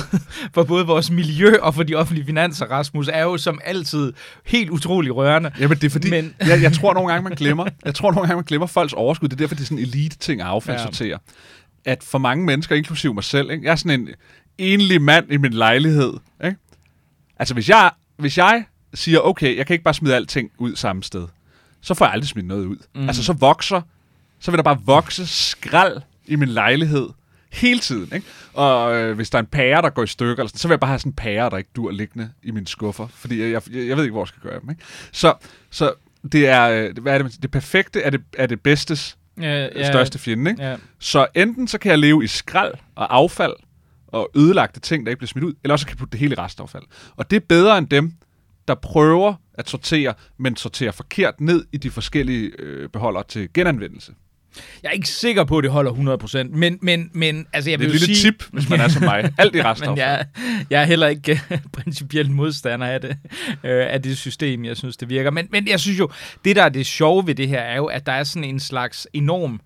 for 0.53 0.63
både 0.63 0.85
vores 0.85 1.11
miljø 1.11 1.55
og 1.61 1.75
for 1.75 1.83
de 1.83 1.95
offentlige 1.95 2.25
finanser, 2.25 2.65
Rasmus, 2.65 3.07
er 3.07 3.23
jo 3.23 3.37
som 3.37 3.59
altid 3.63 4.13
helt 4.45 4.69
utrolig 4.69 5.15
rørende. 5.15 5.51
Jamen, 5.59 5.77
det 5.77 5.83
er 5.83 5.89
fordi, 5.89 6.09
Men- 6.09 6.35
jeg, 6.39 6.61
jeg 6.61 6.73
tror 6.73 6.93
nogle 6.93 7.11
gange, 7.11 7.23
man 7.29 7.37
glemmer, 7.37 7.65
jeg 7.85 7.95
tror 7.95 8.11
nogle 8.11 8.27
gange, 8.27 8.35
man 8.35 8.45
glemmer 8.45 8.67
folks 8.67 8.93
overskud. 8.93 9.27
Det 9.27 9.35
er 9.35 9.37
derfor, 9.37 9.55
det 9.55 9.61
er 9.61 9.65
sådan 9.65 9.77
en 9.77 9.83
elite-ting 9.83 10.41
at 10.41 10.47
affaldssortere. 10.47 11.07
Ja. 11.85 11.91
At 11.91 12.03
for 12.03 12.17
mange 12.17 12.45
mennesker, 12.45 12.75
inklusive 12.75 13.13
mig 13.13 13.23
selv, 13.23 13.51
ikke? 13.51 13.63
jeg 13.65 13.71
er 13.71 13.75
sådan 13.75 13.99
en 14.01 14.09
enlig 14.57 15.01
mand 15.01 15.31
i 15.33 15.37
min 15.37 15.53
lejlighed. 15.53 16.13
Ikke? 16.45 16.57
Altså, 17.39 17.53
hvis 17.53 17.69
jeg, 17.69 17.91
hvis 18.17 18.37
jeg 18.37 18.63
siger, 18.93 19.19
okay, 19.19 19.57
jeg 19.57 19.65
kan 19.67 19.73
ikke 19.73 19.83
bare 19.83 19.93
smide 19.93 20.15
alting 20.15 20.51
ud 20.57 20.75
samme 20.75 21.03
sted, 21.03 21.27
så 21.81 21.93
får 21.93 22.05
jeg 22.05 22.13
aldrig 22.13 22.27
smidt 22.27 22.45
noget 22.47 22.65
ud. 22.65 22.77
Mm. 22.95 23.07
Altså, 23.07 23.23
så 23.23 23.33
vokser, 23.33 23.81
så 24.39 24.51
vil 24.51 24.57
der 24.57 24.63
bare 24.63 24.79
vokse 24.85 25.27
skrald 25.27 26.01
i 26.25 26.35
min 26.35 26.49
lejlighed 26.49 27.09
hele 27.51 27.79
tiden. 27.79 28.09
Ikke? 28.15 28.27
Og 28.53 28.95
øh, 28.95 29.15
hvis 29.15 29.29
der 29.29 29.37
er 29.37 29.41
en 29.41 29.47
pære, 29.47 29.81
der 29.81 29.89
går 29.89 30.03
i 30.03 30.07
stykker, 30.07 30.43
eller 30.43 30.49
sådan, 30.49 30.59
så 30.59 30.67
vil 30.67 30.73
jeg 30.73 30.79
bare 30.79 30.89
have 30.89 30.99
sådan 30.99 31.09
en 31.09 31.15
pære, 31.15 31.49
der 31.49 31.57
ikke 31.57 31.69
dur 31.75 31.91
liggende 31.91 32.29
i 32.43 32.51
mine 32.51 32.67
skuffer, 32.67 33.07
fordi 33.07 33.41
jeg, 33.41 33.51
jeg, 33.51 33.87
jeg 33.87 33.97
ved 33.97 34.03
ikke, 34.03 34.11
hvor 34.11 34.21
jeg 34.21 34.27
skal 34.27 34.41
gøre 34.41 34.59
dem. 34.61 34.69
Ikke? 34.69 34.83
Så, 35.11 35.33
så 35.69 35.93
det 36.31 36.47
er, 36.47 36.69
øh, 36.69 36.97
hvad 37.01 37.13
er 37.13 37.23
det, 37.23 37.41
det 37.41 37.51
perfekte 37.51 38.01
er 38.01 38.09
det, 38.09 38.21
er 38.37 38.45
det 38.45 38.61
bedstes 38.61 39.17
Ja, 39.41 39.67
ja, 39.75 39.91
største 39.91 40.19
fjende. 40.19 40.51
Ikke? 40.51 40.63
Ja. 40.63 40.75
Så 40.99 41.27
enten 41.35 41.67
så 41.67 41.77
kan 41.77 41.89
jeg 41.91 41.99
leve 41.99 42.23
i 42.23 42.27
skrald 42.27 42.73
og 42.95 43.15
affald 43.15 43.53
og 44.07 44.29
ødelagte 44.35 44.79
ting, 44.79 45.05
der 45.05 45.09
ikke 45.09 45.19
bliver 45.19 45.27
smidt 45.27 45.45
ud, 45.45 45.53
eller 45.63 45.73
også 45.73 45.85
kan 45.85 45.93
jeg 45.93 45.97
putte 45.97 46.11
det 46.11 46.19
hele 46.19 46.35
i 46.35 46.37
restaffald. 46.39 46.83
Og 47.15 47.29
det 47.29 47.35
er 47.35 47.45
bedre 47.49 47.77
end 47.77 47.87
dem, 47.87 48.13
der 48.67 48.75
prøver 48.75 49.33
at 49.53 49.69
sortere, 49.69 50.13
men 50.37 50.55
sorterer 50.55 50.91
forkert 50.91 51.41
ned 51.41 51.65
i 51.71 51.77
de 51.77 51.91
forskellige 51.91 52.51
øh, 52.59 52.89
beholdere 52.89 53.23
til 53.27 53.53
genanvendelse. 53.53 54.13
Jeg 54.83 54.89
er 54.89 54.93
ikke 54.93 55.07
sikker 55.09 55.43
på, 55.43 55.57
at 55.57 55.63
det 55.63 55.71
holder 55.71 55.91
100%, 56.51 56.57
men, 56.57 56.79
men, 56.81 57.09
men 57.13 57.45
altså, 57.53 57.69
jeg 57.69 57.79
Det 57.79 57.85
er 57.85 57.89
vil 57.89 57.95
et 57.95 58.01
lille 58.01 58.15
sige... 58.15 58.31
tip, 58.31 58.43
hvis 58.51 58.69
man 58.69 58.79
er 58.79 58.87
som 58.87 59.03
mig. 59.03 59.31
Alt 59.37 59.55
i 59.55 59.61
restaffald. 59.63 59.97
jeg, 60.05 60.25
jeg 60.69 60.81
er 60.81 60.85
heller 60.85 61.07
ikke 61.07 61.41
øh, 61.51 61.57
principielt 61.73 62.31
modstander 62.31 62.87
af 62.87 63.01
det, 63.01 63.17
øh, 63.63 63.85
af 63.93 64.01
det 64.01 64.17
system. 64.17 64.65
Jeg 64.65 64.77
synes, 64.77 64.97
det 64.97 65.09
virker. 65.09 65.31
Men, 65.31 65.47
men 65.51 65.67
jeg 65.67 65.79
synes 65.79 65.99
jo, 65.99 66.09
det 66.45 66.55
der 66.55 66.63
er 66.63 66.69
det 66.69 66.85
sjove 66.85 67.27
ved 67.27 67.35
det 67.35 67.47
her, 67.47 67.59
er 67.59 67.75
jo, 67.75 67.85
at 67.85 68.05
der 68.05 68.11
er 68.11 68.23
sådan 68.23 68.43
en 68.43 68.59
slags 68.59 69.07
enorm 69.13 69.61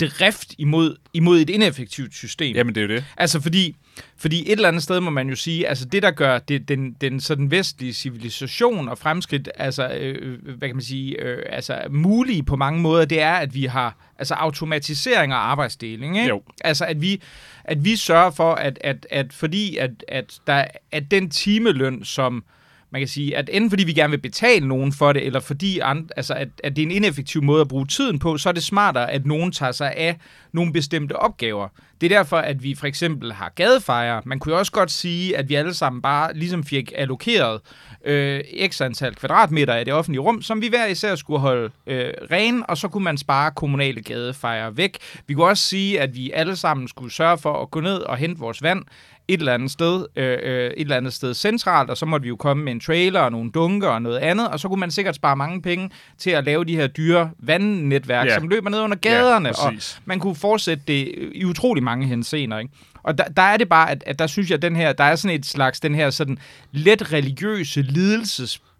drift 0.00 0.54
imod, 0.58 0.96
imod 1.14 1.40
et 1.40 1.50
ineffektivt 1.50 2.14
system. 2.14 2.56
Jamen, 2.56 2.74
det 2.74 2.80
er 2.80 2.86
jo 2.86 2.94
det. 2.94 3.04
Altså 3.16 3.40
fordi, 3.40 3.76
fordi 4.16 4.46
et 4.46 4.52
eller 4.52 4.68
andet 4.68 4.82
sted 4.82 5.00
må 5.00 5.10
man 5.10 5.28
jo 5.28 5.36
sige, 5.36 5.68
altså 5.68 5.84
det 5.84 6.02
der 6.02 6.10
gør 6.10 6.38
det, 6.38 6.68
den, 6.68 6.92
den 7.00 7.20
sådan 7.20 7.50
vestlige 7.50 7.92
civilisation 7.92 8.88
og 8.88 8.98
fremskridt, 8.98 9.48
altså 9.54 9.88
øh, 9.88 10.38
hvad 10.58 10.68
kan 10.68 10.76
man 10.76 10.84
sige, 10.84 11.22
øh, 11.22 11.42
altså 11.48 11.78
mulige 11.90 12.42
på 12.42 12.56
mange 12.56 12.80
måder, 12.80 13.04
det 13.04 13.20
er, 13.20 13.32
at 13.32 13.54
vi 13.54 13.64
har 13.64 13.96
altså 14.18 14.34
automatisering 14.34 15.34
og 15.34 15.50
arbejdsdeling, 15.50 16.16
ikke? 16.16 16.28
Jo. 16.28 16.42
Altså 16.64 16.84
at 16.84 17.00
vi, 17.00 17.22
at 17.64 17.84
vi 17.84 17.96
sørger 17.96 18.30
for, 18.30 18.54
at, 18.54 18.78
at, 18.80 19.06
at 19.10 19.32
fordi 19.32 19.76
at, 19.76 19.90
at, 20.08 20.38
der, 20.46 20.64
at 20.92 21.10
den 21.10 21.30
timeløn, 21.30 22.04
som 22.04 22.44
man 22.90 23.00
kan 23.00 23.08
sige, 23.08 23.36
at 23.36 23.50
enten 23.52 23.70
fordi 23.70 23.84
vi 23.84 23.92
gerne 23.92 24.10
vil 24.10 24.18
betale 24.18 24.68
nogen 24.68 24.92
for 24.92 25.12
det, 25.12 25.26
eller 25.26 25.40
fordi 25.40 25.80
altså 26.16 26.34
at, 26.34 26.48
at 26.64 26.76
det 26.76 26.82
er 26.82 26.86
en 26.86 26.92
ineffektiv 26.92 27.42
måde 27.42 27.60
at 27.60 27.68
bruge 27.68 27.86
tiden 27.86 28.18
på, 28.18 28.38
så 28.38 28.48
er 28.48 28.52
det 28.52 28.62
smartere, 28.62 29.10
at 29.10 29.26
nogen 29.26 29.52
tager 29.52 29.72
sig 29.72 29.94
af 29.94 30.16
nogle 30.52 30.72
bestemte 30.72 31.16
opgaver. 31.16 31.68
Det 32.00 32.12
er 32.12 32.16
derfor, 32.16 32.36
at 32.36 32.62
vi 32.62 32.74
for 32.74 32.86
eksempel 32.86 33.32
har 33.32 33.52
gadefejre. 33.54 34.22
Man 34.24 34.38
kunne 34.38 34.52
jo 34.52 34.58
også 34.58 34.72
godt 34.72 34.90
sige, 34.90 35.36
at 35.36 35.48
vi 35.48 35.54
alle 35.54 35.74
sammen 35.74 36.02
bare 36.02 36.34
ligesom 36.34 36.64
fik 36.64 36.92
allokeret 36.96 37.60
øh, 38.04 38.40
x 38.68 38.80
antal 38.80 39.14
kvadratmeter 39.14 39.74
af 39.74 39.84
det 39.84 39.94
offentlige 39.94 40.20
rum, 40.20 40.42
som 40.42 40.62
vi 40.62 40.68
hver 40.68 40.86
især 40.86 41.14
skulle 41.14 41.40
holde 41.40 41.70
øh, 41.86 42.12
ren, 42.30 42.64
og 42.68 42.78
så 42.78 42.88
kunne 42.88 43.04
man 43.04 43.18
spare 43.18 43.50
kommunale 43.50 44.02
gadefejre 44.02 44.76
væk. 44.76 44.98
Vi 45.26 45.34
kunne 45.34 45.46
også 45.46 45.64
sige, 45.64 46.00
at 46.00 46.14
vi 46.14 46.30
alle 46.30 46.56
sammen 46.56 46.88
skulle 46.88 47.12
sørge 47.12 47.38
for 47.38 47.62
at 47.62 47.70
gå 47.70 47.80
ned 47.80 47.96
og 47.96 48.16
hente 48.16 48.40
vores 48.40 48.62
vand 48.62 48.84
et 49.28 49.38
eller 49.40 49.54
andet 49.54 49.70
sted, 49.70 50.06
øh, 50.16 50.38
øh, 50.42 50.64
et 50.66 50.72
eller 50.76 50.96
andet 50.96 51.12
sted 51.12 51.34
centralt, 51.34 51.90
og 51.90 51.96
så 51.96 52.06
måtte 52.06 52.22
vi 52.22 52.28
jo 52.28 52.36
komme 52.36 52.64
med 52.64 52.72
en 52.72 52.80
trailer 52.80 53.20
og 53.20 53.32
nogle 53.32 53.50
dunker 53.50 53.88
og 53.88 54.02
noget 54.02 54.18
andet, 54.18 54.48
og 54.48 54.60
så 54.60 54.68
kunne 54.68 54.80
man 54.80 54.90
sikkert 54.90 55.14
spare 55.14 55.36
mange 55.36 55.62
penge 55.62 55.90
til 56.18 56.30
at 56.30 56.44
lave 56.44 56.64
de 56.64 56.76
her 56.76 56.86
dyre 56.86 57.30
vandnetværk, 57.38 58.26
Ja. 58.26 58.34
som 58.34 58.48
løber 58.48 58.70
ned 58.70 58.80
under 58.80 58.96
gaderne, 58.96 59.48
og 59.48 59.54
præcis. 59.72 60.00
man 60.04 60.20
kunne 60.20 60.34
fortsætte 60.34 60.82
det 60.88 61.14
i 61.34 61.44
utrolig 61.44 61.82
mange 61.84 62.06
henseender, 62.06 62.58
ikke? 62.58 62.72
Og 63.02 63.18
der, 63.18 63.24
der 63.24 63.42
er 63.42 63.56
det 63.56 63.68
bare, 63.68 63.90
at, 63.90 64.04
at 64.06 64.18
der 64.18 64.26
synes 64.26 64.50
jeg, 64.50 64.56
at 64.56 64.62
den 64.62 64.76
her, 64.76 64.92
der 64.92 65.04
er 65.04 65.16
sådan 65.16 65.36
et 65.36 65.46
slags, 65.46 65.80
den 65.80 65.94
her 65.94 66.10
sådan 66.10 66.38
let 66.72 67.12
religiøse 67.12 67.82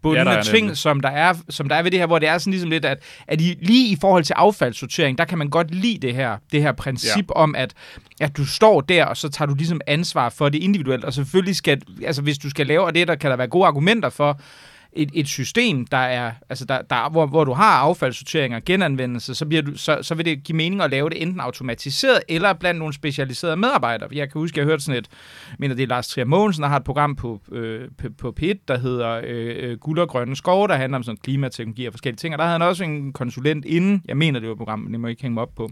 lidelsesbundne 0.04 0.30
Ja, 0.30 0.42
ting, 0.42 0.76
som 0.76 1.00
der, 1.00 1.08
er, 1.08 1.34
som 1.48 1.68
der 1.68 1.76
er 1.76 1.82
ved 1.82 1.90
det 1.90 1.98
her, 1.98 2.06
hvor 2.06 2.18
det 2.18 2.28
er 2.28 2.38
sådan 2.38 2.50
ligesom 2.50 2.70
lidt, 2.70 2.84
at, 2.84 2.98
at 3.26 3.40
i, 3.40 3.56
lige 3.62 3.88
i 3.88 3.96
forhold 4.00 4.24
til 4.24 4.34
affaldssortering, 4.34 5.18
der 5.18 5.24
kan 5.24 5.38
man 5.38 5.48
godt 5.48 5.74
lide 5.74 6.06
det 6.06 6.14
her, 6.14 6.36
det 6.52 6.62
her 6.62 6.72
princip 6.72 7.26
ja. 7.28 7.34
om, 7.34 7.54
at, 7.54 7.74
at 8.20 8.36
du 8.36 8.46
står 8.46 8.80
der, 8.80 9.04
og 9.04 9.16
så 9.16 9.28
tager 9.28 9.46
du 9.46 9.54
ligesom 9.54 9.80
ansvar 9.86 10.28
for 10.28 10.48
det 10.48 10.58
individuelt, 10.58 11.04
og 11.04 11.12
selvfølgelig 11.12 11.56
skal, 11.56 11.82
altså 12.04 12.22
hvis 12.22 12.38
du 12.38 12.50
skal 12.50 12.66
lave, 12.66 12.84
og 12.84 12.94
det 12.94 13.08
der 13.08 13.14
kan 13.14 13.30
der 13.30 13.36
være 13.36 13.48
gode 13.48 13.66
argumenter 13.66 14.08
for, 14.08 14.40
et, 14.92 15.10
et 15.14 15.28
system, 15.28 15.86
der 15.86 15.96
er, 15.96 16.32
altså 16.48 16.64
der, 16.64 16.82
der, 16.82 17.10
hvor, 17.10 17.26
hvor 17.26 17.44
du 17.44 17.52
har 17.52 17.78
affaldssortering 17.78 18.54
og 18.54 18.64
genanvendelse, 18.64 19.34
så, 19.34 19.46
bliver 19.46 19.62
du, 19.62 19.76
så, 19.76 19.98
så 20.02 20.14
vil 20.14 20.24
det 20.24 20.44
give 20.44 20.56
mening 20.56 20.82
at 20.82 20.90
lave 20.90 21.10
det 21.10 21.22
enten 21.22 21.40
automatiseret 21.40 22.20
eller 22.28 22.52
blandt 22.52 22.78
nogle 22.78 22.94
specialiserede 22.94 23.56
medarbejdere. 23.56 24.08
Jeg 24.12 24.30
kan 24.32 24.40
huske, 24.40 24.58
jeg 24.58 24.66
hørte 24.66 24.82
sådan 24.82 24.98
et, 24.98 25.08
mener 25.58 25.74
det 25.74 25.82
er 25.82 25.86
Lars 25.86 26.08
Trier 26.08 26.24
Mogensen, 26.24 26.62
der 26.62 26.68
har 26.68 26.76
et 26.76 26.84
program 26.84 27.16
på, 27.16 27.40
øh, 27.52 27.88
på, 27.98 28.08
på 28.18 28.34
P1, 28.40 28.54
der 28.68 28.78
hedder 28.78 29.20
øh, 29.24 29.70
øh, 29.70 29.78
Guld 29.78 29.98
og 29.98 30.08
Grønne 30.08 30.36
Skove, 30.36 30.68
der 30.68 30.76
handler 30.76 30.96
om 30.96 31.02
sådan 31.02 31.18
klimateknologi 31.22 31.86
og 31.86 31.92
forskellige 31.92 32.16
ting, 32.16 32.34
og 32.34 32.38
der 32.38 32.44
havde 32.44 32.58
han 32.58 32.68
også 32.68 32.84
en 32.84 33.12
konsulent 33.12 33.64
inden, 33.64 34.02
jeg 34.08 34.16
mener 34.16 34.40
det 34.40 34.48
var 34.48 34.54
et 34.54 34.58
program, 34.58 34.78
men 34.78 34.92
det 34.92 35.00
må 35.00 35.06
jeg 35.06 35.10
ikke 35.10 35.22
hænge 35.22 35.34
mig 35.34 35.42
op 35.42 35.54
på, 35.56 35.70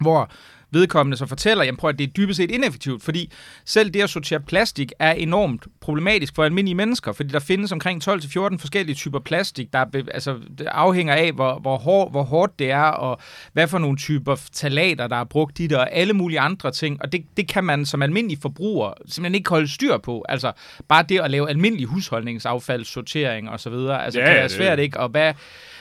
hvor 0.00 0.30
vedkommende 0.72 1.16
så 1.16 1.26
fortæller, 1.26 1.64
jamen 1.64 1.76
prøv 1.76 1.90
at 1.90 1.98
det 1.98 2.04
er 2.08 2.12
dybest 2.12 2.36
set 2.36 2.50
ineffektivt, 2.50 3.02
fordi 3.02 3.32
selv 3.64 3.90
det 3.90 4.02
at 4.02 4.10
sortere 4.10 4.40
plastik 4.40 4.92
er 4.98 5.12
enormt 5.12 5.66
problematisk 5.80 6.34
for 6.34 6.44
almindelige 6.44 6.74
mennesker, 6.74 7.12
fordi 7.12 7.28
der 7.32 7.38
findes 7.38 7.72
omkring 7.72 8.08
12-14 8.08 8.58
forskellige 8.58 8.94
typer 8.96 9.18
plastik, 9.20 9.72
der 9.72 9.84
altså, 10.14 10.36
det 10.58 10.66
afhænger 10.66 11.14
af, 11.14 11.32
hvor, 11.32 11.58
hvor, 11.58 11.76
hård, 11.76 12.10
hvor 12.10 12.22
hårdt 12.22 12.58
det 12.58 12.70
er, 12.70 12.82
og 12.82 13.18
hvad 13.52 13.68
for 13.68 13.78
nogle 13.78 13.96
typer 13.96 14.36
talater, 14.52 15.06
der 15.06 15.16
er 15.16 15.24
brugt 15.24 15.60
i 15.60 15.66
det, 15.66 15.78
og 15.78 15.92
alle 15.92 16.12
mulige 16.12 16.40
andre 16.40 16.70
ting, 16.70 17.02
og 17.02 17.12
det, 17.12 17.24
det 17.36 17.48
kan 17.48 17.64
man 17.64 17.86
som 17.86 18.02
almindelig 18.02 18.38
forbruger 18.42 18.92
simpelthen 19.06 19.34
ikke 19.34 19.50
holde 19.50 19.68
styr 19.68 19.98
på. 19.98 20.24
Altså 20.28 20.52
bare 20.88 21.04
det 21.08 21.20
at 21.20 21.30
lave 21.30 21.48
almindelig 21.48 21.86
husholdningsaffald, 21.86 22.84
sortering 22.84 23.50
og 23.50 23.60
så 23.60 23.70
videre, 23.70 24.04
altså 24.04 24.20
Ja, 24.20 24.42
det- 24.42 24.50
svært, 24.50 24.78
ikke? 24.78 25.00
Og 25.00 25.08
hvad, 25.08 25.34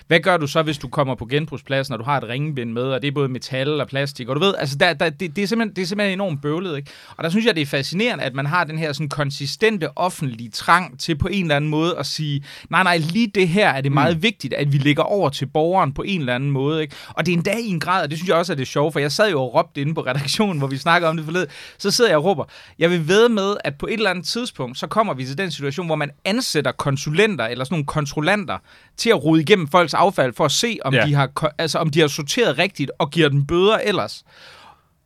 hvad 0.08 0.20
gør 0.20 0.38
du 0.38 0.48
så, 0.48 0.62
hvis 0.62 0.78
du 0.78 0.88
kommer 0.88 1.16
på 1.16 1.26
genbrugspladsen, 1.26 1.94
og 1.94 2.00
du 2.00 2.04
har 2.04 2.18
et 2.18 2.24
ringbind 2.30 2.72
med, 2.72 2.84
og 2.84 3.02
det 3.02 3.08
er 3.08 3.12
både 3.12 3.30
metal 3.30 3.82
og 3.82 3.88
plastik, 3.88 4.30
og 4.30 4.36
du 4.36 4.40
ved, 4.42 4.54
altså 4.58 4.78
der, 4.82 4.94
der, 4.94 5.10
det, 5.10 5.36
det, 5.36 5.44
er 5.44 5.48
simpelthen, 5.48 5.76
det 5.76 5.82
er 5.82 5.86
simpelthen 5.86 6.14
enormt 6.14 6.42
bøvlet, 6.42 6.78
ikke? 6.78 6.92
Og 7.18 7.24
der 7.24 7.30
synes 7.30 7.46
jeg, 7.46 7.56
det 7.56 7.62
er 7.62 7.66
fascinerende, 7.66 8.24
at 8.24 8.34
man 8.34 8.46
har 8.46 8.64
den 8.64 8.78
her 8.78 8.94
sådan 8.94 9.10
konsistente 9.10 9.98
offentlige 9.98 10.50
trang 10.50 11.00
til 11.00 11.18
på 11.18 11.28
en 11.28 11.42
eller 11.46 11.56
anden 11.56 11.70
måde 11.70 11.98
at 11.98 12.06
sige, 12.06 12.44
nej, 12.70 12.84
nej, 12.84 12.98
lige 12.98 13.28
det 13.36 13.48
her 13.48 13.70
er 13.70 13.82
det 13.82 13.92
meget 13.92 14.16
mm. 14.18 14.24
vigtigt, 14.24 14.54
at 14.54 14.74
vi 14.74 14.78
lægger 14.78 15.04
over 15.04 15.30
til 15.30 15.46
borgeren 15.46 15.94
på 15.94 16.02
en 16.02 16.20
eller 16.20 16.36
anden 16.36 16.52
måde, 16.52 16.82
ikke? 16.82 16.96
Og 17.10 17.26
det 17.26 17.32
er 17.32 17.36
endda 17.38 17.54
i 17.58 17.68
en 17.68 17.80
grad, 17.80 18.04
og 18.04 18.10
det 18.10 18.18
synes 18.18 18.30
jeg 18.30 18.38
også 18.38 18.54
er 18.54 18.58
det 18.58 18.68
sjove, 18.68 18.92
for 18.92 19.00
jeg 19.00 19.12
sad 19.12 19.32
jo 19.32 19.42
og 19.42 19.56
råbte 19.56 19.82
inde 19.82 19.94
på 19.94 20.02
redaktionen, 20.02 20.58
hvor 20.58 20.68
vi 20.68 20.78
snakker 20.78 21.08
om 21.08 21.18
det 21.18 21.26
forled, 21.26 21.48
så 21.78 21.92
sidder 21.92 22.10
jeg 22.10 22.18
og 22.18 22.26
råber, 22.26 22.46
jeg 22.80 22.90
vil 22.90 23.08
ved 23.08 23.30
med, 23.30 23.56
at 23.64 23.76
på 23.78 23.88
et 23.88 23.94
eller 23.94 24.10
andet 24.10 24.26
tidspunkt, 24.26 24.78
så 24.78 24.88
kommer 24.88 25.14
vi 25.14 25.26
til 25.26 25.38
den 25.38 25.52
situation, 25.52 25.86
hvor 25.86 25.96
man 25.96 26.12
ansætter 26.26 26.72
konsulenter, 26.72 27.46
eller 27.46 27.66
sådan 27.66 27.74
nogle 27.74 27.86
kontrollanter, 27.86 28.58
til 28.98 29.10
at 29.10 29.24
rode 29.24 29.42
igennem 29.42 29.68
folks 29.68 29.94
affald, 29.94 30.34
for 30.34 30.46
at 30.46 30.52
se, 30.52 30.78
om, 30.86 30.94
Ja. 30.94 31.06
de, 31.06 31.14
har, 31.14 31.54
altså, 31.58 31.80
om 31.80 31.90
de 31.90 32.00
har 32.00 32.08
sorteret 32.08 32.58
rigtigt, 32.58 32.92
og 33.00 33.12
giver 33.12 33.30
dem 33.30 33.46
bøder 33.46 33.78
ellers. 33.78 34.24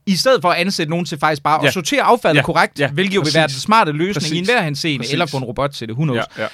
I 0.08 0.16
stedet 0.16 0.42
for 0.42 0.50
at 0.50 0.58
ansætte 0.58 0.90
nogen 0.90 1.06
til 1.06 1.18
faktisk 1.20 1.44
bare 1.44 1.60
Ja. 1.62 1.68
at 1.68 1.74
sortere 1.74 2.02
affaldet 2.02 2.36
Ja. 2.36 2.40
ja. 2.40 2.46
korrekt, 2.46 2.80
Ja. 2.80 2.86
ja. 2.86 2.92
hvilket 2.92 3.16
jo 3.16 3.20
vil 3.20 3.24
Præcis. 3.26 3.36
være 3.36 3.48
den 3.48 3.54
smarte 3.56 3.92
løsning 3.92 4.14
Præcis. 4.14 4.32
i 4.32 4.38
enhver 4.38 4.62
henseende, 4.62 5.00
Præcis. 5.00 5.14
eller 5.14 5.26
få 5.26 5.38
en 5.38 5.44
robot 5.44 5.72
til 5.72 5.88
det, 5.88 5.96
who 5.96 6.04
knows. 6.04 6.18
Ja, 6.38 6.42
ja. 6.44 6.48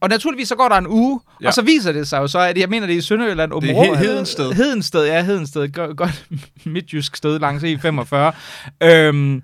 Og 0.00 0.08
naturligvis 0.10 0.48
så 0.48 0.54
går 0.56 0.68
der 0.68 0.76
en 0.76 0.86
uge, 0.86 1.20
Ja. 1.40 1.44
ja. 1.44 1.48
og 1.48 1.54
så 1.54 1.62
viser 1.62 1.92
det 1.92 2.08
sig 2.08 2.18
jo 2.18 2.26
så, 2.26 2.38
at 2.38 2.58
jeg 2.58 2.68
mener, 2.68 2.86
det 2.86 2.94
er 2.94 2.98
i 2.98 3.02
Sønderjylland. 3.02 3.52
Det 3.60 3.70
er 3.70 3.74
He- 3.84 3.96
Hedensted. 3.96 4.52
Hedensted, 4.52 5.06
ja, 5.06 5.22
Hedensted. 5.22 5.68
Godt 5.96 6.24
midtjysk 6.64 7.16
sted 7.16 7.38
langs 7.38 7.64
E45. 7.64 8.16
øhm, 8.86 9.42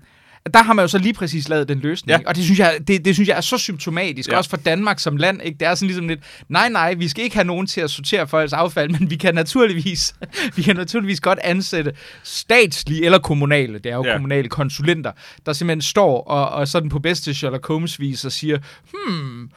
der 0.53 0.63
har 0.63 0.73
man 0.73 0.83
jo 0.83 0.87
så 0.87 0.97
lige 0.97 1.13
præcis 1.13 1.49
lavet 1.49 1.67
den 1.67 1.79
løsning. 1.79 2.19
Ja. 2.21 2.27
Og 2.29 2.35
det 2.35 2.43
synes, 2.43 2.59
jeg, 2.59 2.77
det, 2.87 3.05
det 3.05 3.15
synes 3.15 3.29
jeg 3.29 3.37
er 3.37 3.41
så 3.41 3.57
symptomatisk, 3.57 4.31
Ja. 4.31 4.37
også 4.37 4.49
for 4.49 4.57
Danmark 4.57 4.99
som 4.99 5.17
land. 5.17 5.41
Ikke? 5.43 5.57
Det 5.59 5.67
er 5.67 5.75
sådan 5.75 5.87
ligesom 5.87 6.07
lidt, 6.07 6.19
nej, 6.49 6.69
nej, 6.69 6.93
vi 6.93 7.07
skal 7.07 7.23
ikke 7.23 7.35
have 7.35 7.47
nogen 7.47 7.67
til 7.67 7.81
at 7.81 7.89
sortere 7.89 8.27
folks 8.27 8.53
affald, 8.53 8.89
men 8.99 9.09
vi 9.09 9.15
kan 9.15 9.35
naturligvis, 9.35 10.15
vi 10.55 10.61
kan 10.61 10.75
naturligvis 10.75 11.19
godt 11.21 11.39
ansætte 11.43 11.91
statslige 12.23 13.05
eller 13.05 13.19
kommunale, 13.19 13.73
det 13.79 13.85
er 13.91 13.95
jo 13.95 14.05
Ja. 14.05 14.13
kommunale 14.15 14.49
konsulenter, 14.49 15.11
der 15.45 15.53
simpelthen 15.53 15.81
står 15.81 16.21
og, 16.23 16.49
og 16.49 16.67
sådan 16.67 16.89
på 16.89 16.99
bedste 16.99 17.33
Sherlock 17.33 17.67
Holmes-vis 17.67 18.25
og 18.25 18.31
siger, 18.31 18.57
hmm, 18.93 19.49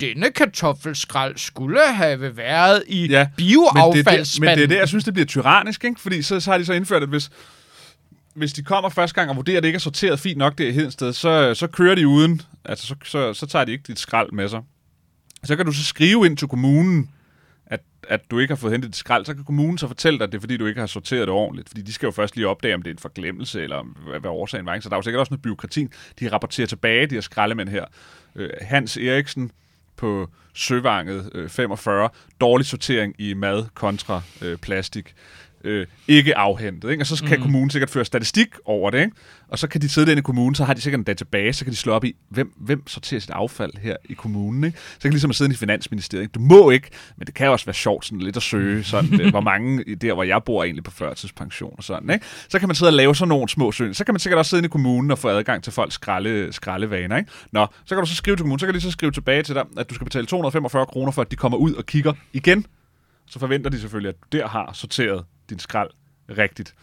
denne 0.00 0.30
kartoffelskrald 0.30 1.36
skulle 1.38 1.80
have 1.92 2.36
været 2.36 2.82
i 2.88 3.06
Ja, 3.06 3.18
ja, 3.18 3.18
Men 3.18 3.18
det, 3.18 3.18
er 3.18 3.24
det, 3.24 3.36
bioaffaldsspanden. 3.36 4.50
men 4.50 4.58
det 4.58 4.64
er 4.64 4.68
det, 4.68 4.76
jeg 4.80 4.88
synes, 4.88 5.04
det 5.04 5.14
bliver 5.14 5.26
tyrannisk, 5.26 5.84
ikke? 5.84 6.00
Fordi 6.00 6.22
så, 6.22 6.40
så 6.40 6.50
har 6.50 6.58
de 6.58 6.64
så 6.64 6.72
indført, 6.72 7.02
at 7.02 7.08
hvis, 7.08 7.30
hvis 8.40 8.52
de 8.52 8.62
kommer 8.62 8.90
første 8.90 9.14
gang 9.14 9.30
og 9.30 9.36
vurderer, 9.36 9.56
at 9.56 9.62
det 9.62 9.68
ikke 9.68 9.76
er 9.76 9.80
sorteret 9.80 10.20
fint 10.20 10.38
nok 10.38 10.58
der 10.58 10.68
i 10.68 10.72
Hedensted, 10.72 11.12
så, 11.12 11.54
så 11.54 11.66
kører 11.66 11.94
de 11.94 12.08
uden. 12.08 12.42
Altså, 12.64 12.86
så, 12.86 12.94
så, 13.04 13.34
så 13.34 13.46
tager 13.46 13.64
de 13.64 13.72
ikke 13.72 13.84
dit 13.86 13.98
skrald 13.98 14.32
med 14.32 14.48
sig. 14.48 14.60
Så 15.44 15.56
kan 15.56 15.66
du 15.66 15.72
så 15.72 15.84
skrive 15.84 16.26
ind 16.26 16.36
til 16.36 16.48
kommunen, 16.48 17.10
at, 17.66 17.80
at 18.08 18.20
du 18.30 18.38
ikke 18.38 18.54
har 18.54 18.56
fået 18.56 18.72
hentet 18.72 18.88
dit 18.88 18.96
skrald. 18.96 19.24
Så 19.24 19.34
kan 19.34 19.44
kommunen 19.44 19.78
så 19.78 19.86
fortælle 19.86 20.18
dig, 20.18 20.24
at 20.24 20.32
det 20.32 20.38
er, 20.38 20.40
fordi 20.40 20.56
du 20.56 20.66
ikke 20.66 20.80
har 20.80 20.86
sorteret 20.86 21.20
det 21.20 21.28
ordentligt. 21.28 21.68
Fordi 21.68 21.82
de 21.82 21.92
skal 21.92 22.06
jo 22.06 22.10
først 22.10 22.36
lige 22.36 22.48
opdage, 22.48 22.74
om 22.74 22.82
det 22.82 22.90
er 22.90 22.94
en 22.94 22.98
forglemmelse, 22.98 23.62
eller 23.62 23.82
hvad, 24.08 24.20
hvad 24.20 24.30
årsagen 24.30 24.66
var. 24.66 24.80
Så 24.80 24.88
der 24.88 24.94
er 24.94 24.98
jo 24.98 25.02
sikkert 25.02 25.20
også 25.20 25.32
noget 25.32 25.42
byråkrati. 25.42 25.88
De 26.20 26.32
rapporterer 26.32 26.66
tilbage, 26.66 27.06
de 27.06 27.14
her 27.14 27.22
skraldemænd 27.22 27.68
her. 27.68 27.84
Øh, 28.36 28.50
Hans 28.60 28.96
Eriksen 28.96 29.50
på 29.96 30.28
Søvanget 30.54 31.30
øh, 31.34 31.48
45. 31.48 32.08
Dårlig 32.40 32.66
sortering 32.66 33.14
i 33.18 33.34
mad 33.34 33.64
kontra 33.74 34.22
øh, 34.42 34.58
plastik. 34.58 35.14
Øh, 35.64 35.86
ikke 36.08 36.36
afhentet. 36.36 36.90
Ikke? 36.90 37.02
Og 37.02 37.06
så 37.06 37.24
kan 37.24 37.38
mm. 37.38 37.42
kommunen 37.42 37.70
sikkert 37.70 37.90
føre 37.90 38.04
statistik 38.04 38.48
over 38.64 38.90
det. 38.90 38.98
Ikke? 38.98 39.12
Og 39.48 39.58
så 39.58 39.68
kan 39.68 39.80
de 39.80 39.88
sidde 39.88 40.06
derinde 40.06 40.20
i 40.20 40.22
kommunen, 40.22 40.54
så 40.54 40.64
har 40.64 40.74
de 40.74 40.80
sikkert 40.80 40.98
en 40.98 41.04
database, 41.04 41.58
så 41.58 41.64
kan 41.64 41.72
de 41.72 41.76
slå 41.76 41.92
op 41.92 42.04
i, 42.04 42.16
hvem, 42.28 42.52
hvem 42.56 42.86
sorterer 42.86 43.20
sit 43.20 43.30
affald 43.30 43.72
her 43.82 43.96
i 44.04 44.12
kommunen. 44.12 44.64
Ikke? 44.64 44.78
Så 44.78 45.00
kan 45.02 45.10
de 45.10 45.14
ligesom 45.14 45.32
sidde 45.32 45.52
i 45.52 45.56
Finansministeriet. 45.56 46.22
Ikke? 46.22 46.32
Du 46.32 46.40
må 46.40 46.70
ikke, 46.70 46.88
men 47.16 47.26
det 47.26 47.34
kan 47.34 47.48
også 47.48 47.66
være 47.66 47.74
sjovt 47.74 48.04
sådan 48.04 48.20
lidt 48.20 48.36
at 48.36 48.42
søge, 48.42 48.84
sådan, 48.84 49.20
øh, 49.20 49.30
hvor 49.30 49.40
mange 49.40 49.94
der, 49.94 50.14
hvor 50.14 50.22
jeg 50.22 50.42
bor, 50.44 50.64
egentlig 50.64 50.84
på 50.84 50.90
førtidspension 50.90 51.74
og 51.78 51.84
sådan. 51.84 52.10
Ikke? 52.10 52.26
Så 52.48 52.58
kan 52.58 52.68
man 52.68 52.74
sidde 52.74 52.88
og 52.88 52.94
lave 52.94 53.16
sådan 53.16 53.28
nogle 53.28 53.48
små 53.48 53.72
søgninger. 53.72 53.94
Så 53.94 54.04
kan 54.04 54.14
man 54.14 54.20
sikkert 54.20 54.38
også 54.38 54.48
sidde 54.48 54.60
inde 54.60 54.66
i 54.66 54.70
kommunen 54.70 55.10
og 55.10 55.18
få 55.18 55.28
adgang 55.28 55.62
til 55.62 55.72
folks 55.72 55.94
skralde, 55.94 56.52
skraldevaner. 56.52 57.16
Ikke? 57.16 57.30
Nå, 57.52 57.66
så 57.84 57.94
kan 57.94 58.04
du 58.04 58.10
så 58.10 58.14
skrive 58.14 58.36
til 58.36 58.42
kommunen, 58.42 58.58
så 58.58 58.66
kan 58.66 58.74
de 58.74 58.80
så 58.80 58.90
skrive 58.90 59.12
tilbage 59.12 59.42
til 59.42 59.54
dig, 59.54 59.64
at 59.78 59.90
du 59.90 59.94
skal 59.94 60.04
betale 60.04 60.26
245 60.26 60.86
kroner 60.86 61.12
for, 61.12 61.22
at 61.22 61.30
de 61.30 61.36
kommer 61.36 61.58
ud 61.58 61.74
og 61.74 61.86
kigger 61.86 62.12
igen. 62.32 62.66
Så 63.26 63.38
forventer 63.38 63.70
de 63.70 63.80
selvfølgelig, 63.80 64.08
at 64.08 64.32
du 64.32 64.38
der 64.38 64.48
har 64.48 64.70
sorteret 64.72 65.24
din 65.50 65.58
skrald 65.58 65.90
rigtigt. 66.38 66.74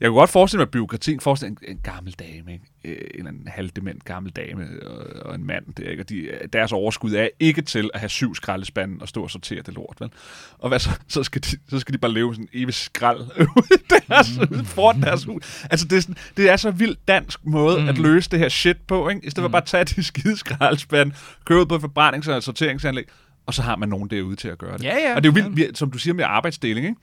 Jeg 0.00 0.08
kunne 0.08 0.18
godt 0.18 0.30
forestille 0.30 0.58
mig, 0.58 0.66
at 0.66 0.70
byråkratien 0.70 1.20
forestiller 1.20 1.56
en, 1.62 1.70
en 1.70 1.78
gammel 1.82 2.12
dame, 2.12 2.52
ikke? 2.52 2.64
Øh, 2.84 3.10
en 3.20 3.26
anden 3.26 3.48
halvdement 3.48 4.04
gammel 4.04 4.32
dame 4.32 4.66
og, 4.86 5.26
og 5.26 5.34
en 5.34 5.46
mand, 5.46 5.74
der, 5.76 5.90
ikke? 5.90 6.02
og 6.02 6.08
de, 6.08 6.30
deres 6.52 6.72
overskud 6.72 7.12
er 7.14 7.28
ikke 7.40 7.62
til 7.62 7.90
at 7.94 8.00
have 8.00 8.08
syv 8.08 8.34
skraldespande 8.34 8.96
og 9.00 9.08
stå 9.08 9.22
og 9.22 9.30
sortere 9.30 9.62
det 9.62 9.74
lort, 9.74 9.96
vel? 10.00 10.10
Og 10.58 10.68
hvad 10.68 10.78
så? 10.78 10.90
Så 11.08 11.22
skal 11.22 11.42
de, 11.42 11.56
så 11.70 11.78
skal 11.78 11.92
de 11.92 11.98
bare 11.98 12.12
leve 12.12 12.34
sådan 12.34 12.48
en 12.52 12.62
evig 12.62 12.74
skrald 12.74 13.20
ude 13.56 13.82
deres, 14.08 14.28
ude 14.50 14.64
foran 14.64 15.02
deres 15.02 15.24
hus. 15.24 15.64
Altså, 15.70 15.86
det 15.88 15.96
er, 15.96 16.00
sådan, 16.00 16.16
det 16.36 16.50
er 16.50 16.56
så 16.56 16.70
vildt 16.70 17.08
dansk 17.08 17.44
måde 17.44 17.80
mm. 17.82 17.88
at 17.88 17.98
løse 17.98 18.30
det 18.30 18.38
her 18.38 18.48
shit 18.48 18.76
på, 18.86 19.08
ikke? 19.08 19.26
I 19.26 19.30
stedet 19.30 19.44
for 19.44 19.48
bare 19.52 19.62
at 19.62 19.68
tage 19.68 19.84
de 19.84 20.02
skide 20.12 20.36
skraldespande, 20.36 21.14
køre 21.44 21.60
ud 21.60 21.66
på 21.66 21.76
forbrændings- 21.76 22.30
og 22.30 22.42
sorteringsanlæg, 22.42 23.04
og 23.46 23.54
så 23.54 23.62
har 23.62 23.76
man 23.76 23.88
nogen 23.88 24.10
derude 24.10 24.36
til 24.36 24.48
at 24.48 24.58
gøre 24.58 24.78
det. 24.78 24.84
Ja, 24.84 24.96
ja. 24.96 25.16
Og 25.16 25.22
det 25.24 25.28
er 25.28 25.32
jo 25.32 25.42
vildt, 25.42 25.56
vi- 25.56 25.74
som 25.74 25.90
du 25.90 25.98
siger 25.98 26.14
med 26.14 26.24
arbejdsdeling, 26.24 26.86
ikke? 26.86 27.00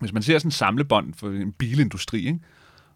Hvis 0.00 0.12
man 0.12 0.22
ser 0.22 0.38
sådan 0.38 0.46
en 0.46 0.52
samlebånd 0.52 1.14
for 1.14 1.28
en 1.28 1.52
bilindustri, 1.52 2.18
ikke? 2.18 2.38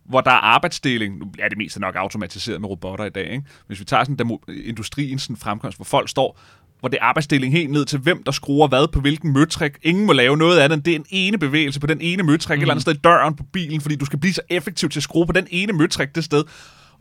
hvor 0.04 0.20
der 0.20 0.30
er 0.30 0.34
arbejdsdeling, 0.34 1.18
nu 1.18 1.32
er 1.38 1.48
det 1.48 1.58
mest 1.58 1.80
nok 1.80 1.94
automatiseret 1.96 2.60
med 2.60 2.68
robotter 2.68 3.04
i 3.04 3.10
dag, 3.10 3.30
ikke? 3.30 3.44
hvis 3.66 3.80
vi 3.80 3.84
tager 3.84 4.04
sådan 4.04 4.16
demo, 4.16 4.36
industrien 4.64 5.18
sådan 5.18 5.36
fremkomst, 5.36 5.78
hvor 5.78 5.84
folk 5.84 6.08
står, 6.08 6.38
hvor 6.80 6.88
det 6.88 6.98
er 7.00 7.04
arbejdsdeling 7.04 7.52
helt 7.52 7.70
ned 7.70 7.84
til, 7.84 7.98
hvem 7.98 8.22
der 8.22 8.32
skruer 8.32 8.68
hvad 8.68 8.88
på 8.88 9.00
hvilken 9.00 9.32
møtrik. 9.32 9.72
Ingen 9.82 10.06
må 10.06 10.12
lave 10.12 10.36
noget 10.36 10.58
af 10.58 10.68
det. 10.68 10.84
Det 10.84 10.92
er 10.92 10.96
en 10.96 11.06
ene 11.10 11.38
bevægelse 11.38 11.80
på 11.80 11.86
den 11.86 12.00
ene 12.00 12.22
møtrik, 12.22 12.56
mm. 12.56 12.60
et 12.60 12.62
eller 12.62 12.74
andet 12.74 12.82
sted 12.82 12.94
i 12.94 12.98
døren 12.98 13.36
på 13.36 13.42
bilen, 13.52 13.80
fordi 13.80 13.96
du 13.96 14.04
skal 14.04 14.18
blive 14.18 14.34
så 14.34 14.40
effektiv 14.48 14.88
til 14.88 14.98
at 14.98 15.02
skrue 15.02 15.26
på 15.26 15.32
den 15.32 15.46
ene 15.50 15.72
møtrik 15.72 16.14
det 16.14 16.24
sted. 16.24 16.44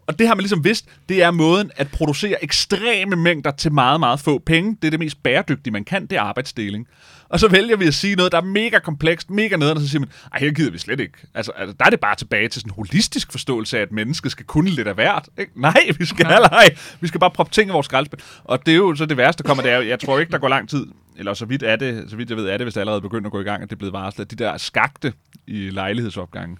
Og 0.08 0.20
det 0.20 0.28
har 0.28 0.36
man 0.36 0.42
ligesom 0.42 0.64
vidst, 0.64 0.86
det 1.10 1.24
er 1.24 1.32
måden 1.32 1.72
at 1.76 1.88
producere 1.92 2.44
ekstreme 2.44 3.16
mængder 3.16 3.52
til 3.52 3.72
meget, 3.72 4.00
meget 4.00 4.20
få 4.20 4.40
penge. 4.40 4.78
Det 4.82 4.88
er 4.88 4.92
det 4.92 5.00
mest 5.00 5.24
bæredygtige, 5.24 5.74
man 5.74 5.84
kan, 5.84 6.06
det 6.06 6.18
er 6.18 6.22
arbejdsdeling. 6.22 6.88
Og 7.30 7.40
så 7.40 7.48
vælger 7.48 7.78
vi 7.78 7.88
at 7.88 7.94
sige 7.94 8.16
noget, 8.16 8.32
der 8.32 8.38
er 8.38 8.46
mega 8.46 8.80
komplekst, 8.80 9.30
mega 9.30 9.56
nederen, 9.56 9.78
og 9.78 9.84
så 9.84 9.90
siger 9.90 10.00
man, 10.00 10.10
ej, 10.34 10.40
her 10.40 10.52
gider 10.52 10.72
vi 10.72 10.78
slet 10.78 11.00
ikke. 11.00 11.18
Altså, 11.34 11.52
altså, 11.52 11.76
der 11.80 11.86
er 11.86 11.90
det 11.90 12.00
bare 12.00 12.16
tilbage 12.16 12.48
til 12.48 12.62
sådan 12.62 12.70
en 12.72 12.76
holistisk 12.76 13.32
forståelse 13.32 13.78
af, 13.78 13.82
at 13.82 13.92
mennesket 13.92 14.32
skal 14.32 14.46
kunne 14.46 14.70
lidt 14.70 14.88
af 14.88 14.94
hvert. 14.94 15.30
Ikke? 15.38 15.52
Nej, 15.62 15.84
vi 15.98 16.06
skal 16.06 16.26
nej. 16.26 16.76
Vi 17.00 17.08
skal 17.08 17.20
bare 17.20 17.32
proppe 17.32 17.54
ting 17.54 17.70
i 17.70 17.72
vores 17.72 17.86
skraldespand. 17.86 18.22
Og 18.44 18.66
det 18.66 18.72
er 18.72 18.76
jo 18.76 18.96
så 18.96 19.06
det 19.06 19.18
værste, 19.18 19.44
der 19.44 19.48
kommer, 19.48 19.64
det 19.64 19.72
er 19.72 19.82
jeg 19.82 20.00
tror 20.00 20.20
ikke, 20.20 20.32
der 20.32 20.38
går 20.38 20.48
lang 20.48 20.70
tid, 20.70 20.86
eller 21.18 21.34
så 21.34 21.46
vidt 21.46 21.64
er 21.64 21.76
det, 21.76 22.10
så 22.10 22.16
vidt 22.16 22.30
jeg 22.30 22.38
ved, 22.38 22.48
er 22.48 22.58
det, 22.58 22.66
hvis 22.66 22.74
det 22.74 22.82
allerede 22.82 23.02
begynder 23.02 23.26
at 23.26 23.32
gå 23.32 23.40
i 23.40 23.44
gang, 23.44 23.64
at 23.64 23.70
det 23.70 23.76
er 23.76 23.78
blevet 23.78 23.94
varslet, 23.94 24.26
at 24.26 24.32
de 24.32 24.44
der 24.44 24.58
skagte 24.58 25.14
i 25.48 25.70
lejlighedsopgangen, 25.70 26.58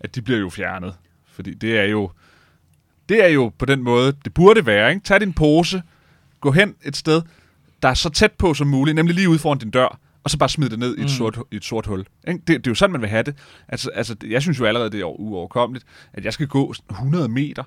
at 0.00 0.14
de 0.14 0.22
bliver 0.22 0.40
jo 0.40 0.50
fjernet. 0.50 0.94
Fordi 1.32 1.54
det 1.54 1.78
er 1.78 1.84
jo, 1.84 2.10
det 3.12 3.24
er 3.24 3.28
jo 3.28 3.52
på 3.58 3.66
den 3.66 3.82
måde, 3.82 4.12
det 4.24 4.34
burde 4.34 4.66
være. 4.66 4.90
Ikke? 4.90 5.04
Tag 5.04 5.20
din 5.20 5.32
pose, 5.32 5.82
gå 6.40 6.50
hen 6.50 6.74
et 6.84 6.96
sted, 6.96 7.22
der 7.82 7.88
er 7.88 7.94
så 7.94 8.10
tæt 8.10 8.32
på 8.32 8.54
som 8.54 8.66
muligt, 8.66 8.94
nemlig 8.94 9.14
lige 9.14 9.28
ude 9.28 9.38
foran 9.38 9.58
din 9.58 9.70
dør, 9.70 9.98
og 10.24 10.30
så 10.30 10.38
bare 10.38 10.48
smide 10.48 10.70
det 10.70 10.78
ned 10.78 10.98
i 10.98 11.02
et, 11.02 11.10
sort, 11.10 11.38
i 11.50 11.56
et 11.56 11.64
sort 11.64 11.86
hul. 11.86 12.04
Ikke? 12.28 12.40
Det, 12.46 12.48
det 12.48 12.66
er 12.66 12.70
jo 12.70 12.74
sådan, 12.74 12.92
man 12.92 13.00
vil 13.00 13.10
have 13.10 13.22
det. 13.22 13.34
Altså, 13.68 13.90
altså, 13.94 14.16
jeg 14.28 14.42
synes 14.42 14.58
jo 14.58 14.64
allerede, 14.64 14.90
det 14.90 15.00
er 15.00 15.20
uoverkommeligt, 15.20 15.84
at 16.12 16.24
jeg 16.24 16.32
skal 16.32 16.46
gå 16.46 16.72
sådan 16.72 16.96
100 16.96 17.28
meter. 17.28 17.62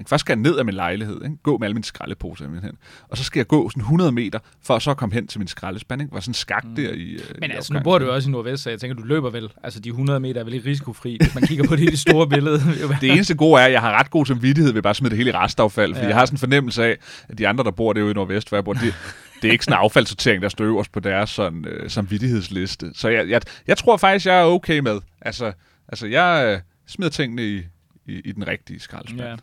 Ikke? 0.00 0.08
Først 0.08 0.20
skal 0.20 0.32
jeg 0.32 0.42
ned 0.42 0.58
af 0.58 0.64
min 0.64 0.74
lejlighed, 0.74 1.24
ikke? 1.24 1.36
gå 1.42 1.58
med 1.58 1.66
alle 1.66 1.74
mine 1.74 1.84
skraldeposer 1.84 2.44
hen. 2.44 2.78
Og 3.08 3.16
så 3.16 3.24
skal 3.24 3.38
jeg 3.38 3.46
gå 3.46 3.70
sådan 3.70 3.80
100 3.80 4.12
meter, 4.12 4.38
for 4.62 4.78
så 4.78 4.90
at 4.90 4.96
komme 4.96 5.14
hen 5.14 5.26
til 5.26 5.40
min 5.40 5.48
skraldespand. 5.48 6.02
Ikke? 6.02 6.10
Hvor 6.10 6.20
sådan 6.20 6.34
skak 6.34 6.64
der 6.76 6.92
i 6.92 7.12
øh, 7.12 7.20
Men 7.40 7.50
i 7.50 7.54
altså, 7.54 7.72
nu 7.72 7.80
bor 7.80 7.98
du 7.98 8.04
jo 8.04 8.14
også 8.14 8.28
i 8.28 8.32
Nordvest, 8.32 8.62
så 8.62 8.70
jeg 8.70 8.80
tænker, 8.80 8.94
du 8.94 9.02
løber 9.02 9.30
vel. 9.30 9.52
Altså, 9.62 9.80
de 9.80 9.88
100 9.88 10.20
meter 10.20 10.40
er 10.40 10.44
vel 10.44 10.54
ikke 10.54 10.68
risikofri, 10.68 11.16
hvis 11.20 11.34
man 11.34 11.42
kigger 11.46 11.68
på 11.68 11.76
det 11.76 11.82
i 11.82 11.86
det 11.86 11.98
store 11.98 12.28
billede. 12.28 12.60
Det 13.00 13.12
eneste 13.12 13.34
gode 13.34 13.60
er, 13.60 13.66
at 13.66 13.72
jeg 13.72 13.80
har 13.80 13.98
ret 13.98 14.10
god 14.10 14.26
samvittighed 14.26 14.72
ved 14.72 14.82
bare 14.82 14.90
at 14.90 14.96
smide 14.96 15.10
det 15.10 15.18
hele 15.18 15.30
i 15.30 15.32
restaffald, 15.32 15.94
fordi 15.94 16.02
ja. 16.02 16.08
Jeg 16.08 16.16
har 16.16 16.26
sådan 16.26 16.34
en 16.34 16.38
fornemmelse 16.38 16.84
af, 16.84 16.96
at 17.28 17.38
de 17.38 17.48
andre, 17.48 17.64
der 17.64 17.70
bor 17.70 17.92
derude 17.92 18.10
i 18.10 18.14
Nordvest, 18.14 18.48
hvor 18.48 18.56
jeg 18.56 18.64
bor, 18.64 18.72
det, 18.72 18.94
det 19.42 19.48
er 19.48 19.52
ikke 19.52 19.64
sådan 19.64 19.78
en 19.78 19.84
affaldssortering, 19.84 20.42
der 20.42 20.48
står 20.48 20.64
øverst 20.64 20.92
på 20.92 21.00
deres 21.00 21.30
sådan, 21.30 21.64
øh, 21.64 21.90
samvittighedsliste. 21.90 22.90
Så 22.94 23.08
jeg, 23.08 23.28
jeg, 23.28 23.40
jeg 23.66 23.78
tror 23.78 23.96
faktisk, 23.96 24.26
jeg 24.26 24.40
er 24.40 24.44
okay 24.44 24.78
med. 24.78 25.00
Altså, 25.20 25.52
altså 25.88 26.06
jeg 26.06 26.52
øh, 26.54 26.60
smider 26.86 27.10
tingene 27.10 27.42
i, 27.42 27.62
i, 28.06 28.20
i 28.24 28.32
den 28.32 28.46
rigtige 28.46 28.80
skraldespand. 28.80 29.28
Ja. 29.28 29.36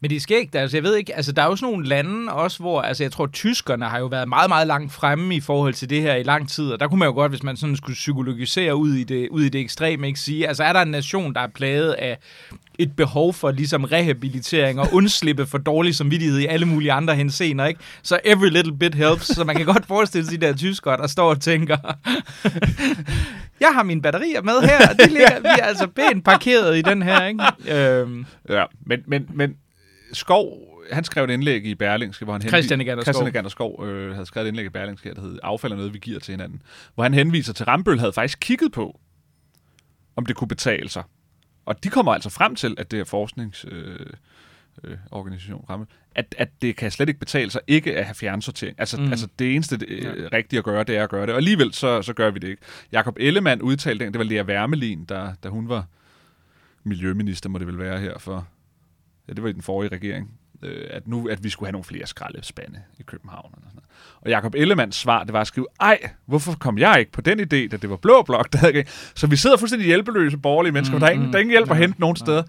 Men 0.00 0.10
det 0.10 0.22
sker 0.22 0.38
ikke. 0.38 0.58
altså 0.58 0.76
jeg 0.76 0.84
ved 0.84 0.96
ikke, 0.96 1.16
altså 1.16 1.32
der 1.32 1.42
er 1.42 1.46
jo 1.46 1.56
sådan 1.56 1.72
nogle 1.72 1.88
lande 1.88 2.32
også, 2.32 2.58
hvor, 2.58 2.82
altså 2.82 3.04
jeg 3.04 3.12
tror, 3.12 3.26
tyskerne 3.26 3.84
har 3.84 3.98
jo 3.98 4.06
været 4.06 4.28
meget, 4.28 4.48
meget 4.48 4.66
langt 4.66 4.92
fremme 4.92 5.34
i 5.36 5.40
forhold 5.40 5.74
til 5.74 5.90
det 5.90 6.02
her 6.02 6.14
i 6.14 6.22
lang 6.22 6.48
tid, 6.48 6.72
og 6.72 6.80
der 6.80 6.88
kunne 6.88 6.98
man 6.98 7.08
jo 7.08 7.14
godt, 7.14 7.32
hvis 7.32 7.42
man 7.42 7.56
sådan 7.56 7.76
skulle 7.76 7.94
psykologisere 7.94 8.76
ud 8.76 8.94
i 8.94 9.04
det, 9.04 9.28
ud 9.28 9.42
i 9.42 9.48
det 9.48 9.60
ekstreme, 9.60 10.06
ikke 10.06 10.20
sige, 10.20 10.48
altså 10.48 10.64
er 10.64 10.72
der 10.72 10.82
en 10.82 10.90
nation, 10.90 11.34
der 11.34 11.40
er 11.40 11.48
plaget 11.54 11.92
af 11.92 12.18
et 12.78 12.96
behov 12.96 13.34
for 13.34 13.50
ligesom 13.50 13.84
rehabilitering 13.84 14.80
og 14.80 14.88
undslippe 14.92 15.46
for 15.46 15.58
dårlig 15.58 15.94
samvittighed 15.94 16.38
i 16.38 16.46
alle 16.46 16.66
mulige 16.66 16.92
andre 16.92 17.14
henseender, 17.14 17.66
ikke? 17.66 17.80
Så 18.02 18.18
every 18.24 18.48
little 18.48 18.76
bit 18.78 18.94
helps, 18.94 19.26
så 19.26 19.44
man 19.44 19.56
kan 19.56 19.66
godt 19.66 19.86
forestille 19.86 20.26
sig 20.26 20.40
de 20.40 20.46
der 20.46 20.56
tyskere, 20.56 20.96
der 20.96 21.06
står 21.06 21.30
og 21.30 21.40
tænker, 21.40 21.76
jeg 23.60 23.68
har 23.74 23.82
mine 23.82 24.02
batterier 24.02 24.42
med 24.42 24.60
her, 24.60 24.88
og 24.90 24.98
de 24.98 25.08
ligger, 25.08 25.40
vi 25.40 25.48
er 25.60 25.64
altså 25.64 25.86
pænt 25.86 26.24
parkeret 26.24 26.78
i 26.78 26.82
den 26.82 27.02
her, 27.02 27.26
ikke? 27.26 27.44
Øhm, 27.68 28.26
Ja, 28.48 28.64
men, 28.86 29.00
men, 29.06 29.26
men 29.34 29.54
Skov, 30.12 30.68
han 30.92 31.04
skrev 31.04 31.24
et 31.24 31.30
indlæg 31.30 31.64
i 31.64 31.74
Berlingske, 31.74 32.24
hvor 32.24 32.32
han 32.34 32.42
Christian 32.42 32.80
Skov. 32.80 33.02
Christian 33.02 33.26
Egander 33.26 33.48
Skov 33.50 33.84
øh, 33.86 34.12
havde 34.12 34.26
skrevet 34.26 34.46
et 34.46 34.48
indlæg 34.48 34.66
i 34.66 34.68
Berlingske, 34.68 35.14
der 35.14 35.20
hed 35.20 35.38
Affald 35.42 35.72
er 35.72 35.76
noget, 35.76 35.94
vi 35.94 35.98
giver 35.98 36.20
til 36.20 36.32
hinanden. 36.32 36.62
Hvor 36.94 37.02
han 37.02 37.14
henviser 37.14 37.52
til, 37.52 37.64
at 37.64 37.68
Rambøl 37.68 37.98
havde 37.98 38.12
faktisk 38.12 38.38
kigget 38.40 38.72
på, 38.72 39.00
om 40.16 40.26
det 40.26 40.36
kunne 40.36 40.48
betale 40.48 40.88
sig. 40.88 41.02
Og 41.66 41.84
de 41.84 41.88
kommer 41.88 42.14
altså 42.14 42.30
frem 42.30 42.54
til, 42.54 42.74
at 42.78 42.90
det 42.90 43.00
er 43.00 43.04
forskningsorganisation, 43.04 44.10
øh, 44.84 44.92
øh, 44.92 44.96
organisation, 45.10 45.64
Rambøll, 45.70 45.88
at, 46.14 46.34
at 46.38 46.48
det 46.62 46.76
kan 46.76 46.90
slet 46.90 47.08
ikke 47.08 47.20
betale 47.20 47.50
sig 47.50 47.60
ikke 47.66 47.96
at 47.98 48.04
have 48.04 48.14
fjernsortering. 48.14 48.76
Altså, 48.80 49.00
Mm. 49.00 49.10
altså 49.10 49.28
det 49.38 49.54
eneste 49.54 49.78
øh, 49.88 50.28
rigtige 50.32 50.58
at 50.58 50.64
gøre, 50.64 50.84
det 50.84 50.96
er 50.96 51.02
at 51.02 51.10
gøre 51.10 51.22
det. 51.22 51.30
Og 51.30 51.36
alligevel 51.36 51.72
så, 51.74 52.02
så 52.02 52.12
gør 52.12 52.30
vi 52.30 52.38
det 52.38 52.48
ikke. 52.48 52.62
Jakob 52.92 53.16
Ellemann 53.20 53.62
udtalte, 53.62 54.06
det 54.06 54.18
var 54.18 54.24
Lea 54.24 54.42
Wermelin, 54.42 55.04
der, 55.04 55.32
da 55.42 55.48
hun 55.48 55.68
var 55.68 55.86
miljøminister, 56.84 57.48
må 57.48 57.58
det 57.58 57.66
vel 57.66 57.78
være 57.78 58.00
her 58.00 58.18
for, 58.18 58.48
ja, 59.28 59.32
det 59.32 59.42
var 59.42 59.48
i 59.48 59.52
den 59.52 59.62
forrige 59.62 59.92
regering, 59.92 60.30
øh, 60.62 60.86
at 60.90 61.08
nu 61.08 61.28
at 61.28 61.44
vi 61.44 61.48
skulle 61.48 61.66
have 61.66 61.72
nogle 61.72 61.84
flere 61.84 62.06
skraldespande 62.06 62.82
i 62.98 63.02
København. 63.02 63.50
Og, 63.52 63.60
sådan 63.62 63.74
noget. 63.74 63.88
og 64.20 64.30
Jacob 64.30 64.54
Ellemanns 64.54 64.96
svar, 64.96 65.24
det 65.24 65.32
var 65.32 65.40
at 65.40 65.46
skrive, 65.46 65.66
ej, 65.80 66.10
hvorfor 66.26 66.52
kom 66.52 66.78
jeg 66.78 66.96
ikke 67.00 67.12
på 67.12 67.20
den 67.20 67.40
idé, 67.40 67.68
da 67.68 67.76
det 67.76 67.90
var 67.90 67.96
blå 67.96 68.22
blok, 68.22 68.52
der 68.52 68.58
havde 68.58 68.84
Så 69.14 69.26
vi 69.26 69.36
sidder 69.36 69.56
fuldstændig 69.56 69.86
hjælpeløse 69.86 70.38
borgerlige 70.38 70.72
mennesker, 70.72 70.96
mm, 70.96 71.00
der, 71.00 71.06
er 71.06 71.10
ingen, 71.10 71.28
der 71.28 71.34
er 71.34 71.40
ingen 71.40 71.50
hjælp 71.50 71.70
at 71.70 71.76
hente 71.76 72.00
nogen 72.00 72.16
steder. 72.16 72.42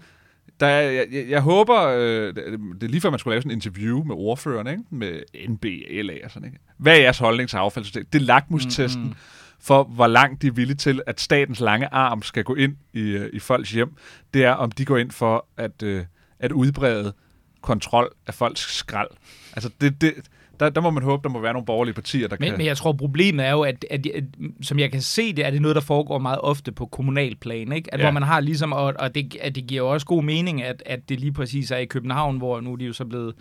Der 0.60 0.66
er, 0.66 0.90
jeg, 0.90 1.06
jeg, 1.12 1.28
jeg 1.28 1.40
håber, 1.40 1.82
øh, 1.82 2.34
det 2.34 2.44
det 2.80 2.82
er 2.82 2.88
lige 2.88 3.00
før 3.00 3.10
man 3.10 3.18
skulle 3.18 3.32
lave 3.32 3.42
sådan 3.42 3.50
en 3.50 3.56
interview 3.56 4.04
med 4.04 4.14
ordførerne, 4.14 4.70
ikke? 4.70 4.82
med 4.90 5.20
NB, 5.48 5.64
LA 6.04 6.14
og 6.24 6.30
sådan, 6.30 6.48
ikke? 6.48 6.58
Hvad 6.78 6.96
er 6.96 7.00
jeres 7.00 7.18
holdning 7.18 7.48
til 7.48 7.56
affaldssystem? 7.56 8.06
Det 8.12 8.20
er 8.20 8.24
lakmustesten 8.24 9.02
mm, 9.02 9.08
mm. 9.08 9.14
for, 9.60 9.84
hvor 9.84 10.06
langt 10.06 10.42
de 10.42 10.46
er 10.46 10.52
villige 10.52 10.76
til, 10.76 11.02
at 11.06 11.20
statens 11.20 11.60
lange 11.60 11.86
arm 11.94 12.22
skal 12.22 12.44
gå 12.44 12.54
ind 12.54 12.76
i, 12.92 13.00
øh, 13.00 13.30
i 13.32 13.38
folks 13.38 13.70
hjem. 13.72 13.96
Det 14.34 14.44
er, 14.44 14.52
om 14.52 14.70
de 14.70 14.84
går 14.84 14.96
ind 14.96 15.10
for 15.10 15.46
at, 15.56 15.82
øh, 15.82 16.04
at 16.38 16.52
udbrede 16.52 17.12
kontrol 17.60 18.12
af 18.26 18.34
folks 18.34 18.76
skrald. 18.76 19.10
Altså, 19.52 19.70
det, 19.80 20.00
det, 20.00 20.14
der, 20.60 20.70
der 20.70 20.80
må 20.80 20.90
man 20.90 21.02
håbe, 21.02 21.22
der 21.22 21.28
må 21.28 21.40
være 21.40 21.52
nogle 21.52 21.66
borgerlige 21.66 21.94
partier, 21.94 22.28
der 22.28 22.36
Men, 22.40 22.48
kan... 22.48 22.58
men 22.58 22.66
jeg 22.66 22.76
tror, 22.76 22.92
problemet 22.92 23.46
er 23.46 23.50
jo, 23.50 23.62
at, 23.62 23.84
at, 23.90 24.06
at, 24.06 24.24
som 24.62 24.78
jeg 24.78 24.90
kan 24.90 25.02
se 25.02 25.32
det, 25.32 25.46
er 25.46 25.50
det 25.50 25.62
noget, 25.62 25.74
der 25.74 25.80
foregår 25.80 26.18
meget 26.18 26.38
ofte 26.40 26.72
på 26.72 26.86
kommunal 26.86 27.36
plan, 27.36 27.72
ikke? 27.72 27.94
At, 27.94 28.00
Ja. 28.00 28.04
Hvor 28.04 28.12
man 28.12 28.22
har 28.22 28.40
ligesom, 28.40 28.72
og, 28.72 28.94
og 28.98 29.14
det, 29.14 29.36
at 29.40 29.54
det 29.54 29.66
giver 29.66 29.82
jo 29.82 29.92
også 29.92 30.06
god 30.06 30.22
mening, 30.22 30.62
at, 30.62 30.82
at 30.86 31.08
det 31.08 31.20
lige 31.20 31.32
præcis 31.32 31.70
er 31.70 31.76
i 31.76 31.84
København, 31.84 32.38
hvor 32.38 32.60
nu 32.60 32.72
er 32.72 32.76
de 32.76 32.84
jo 32.84 32.92
så 32.92 33.04
blevet 33.04 33.34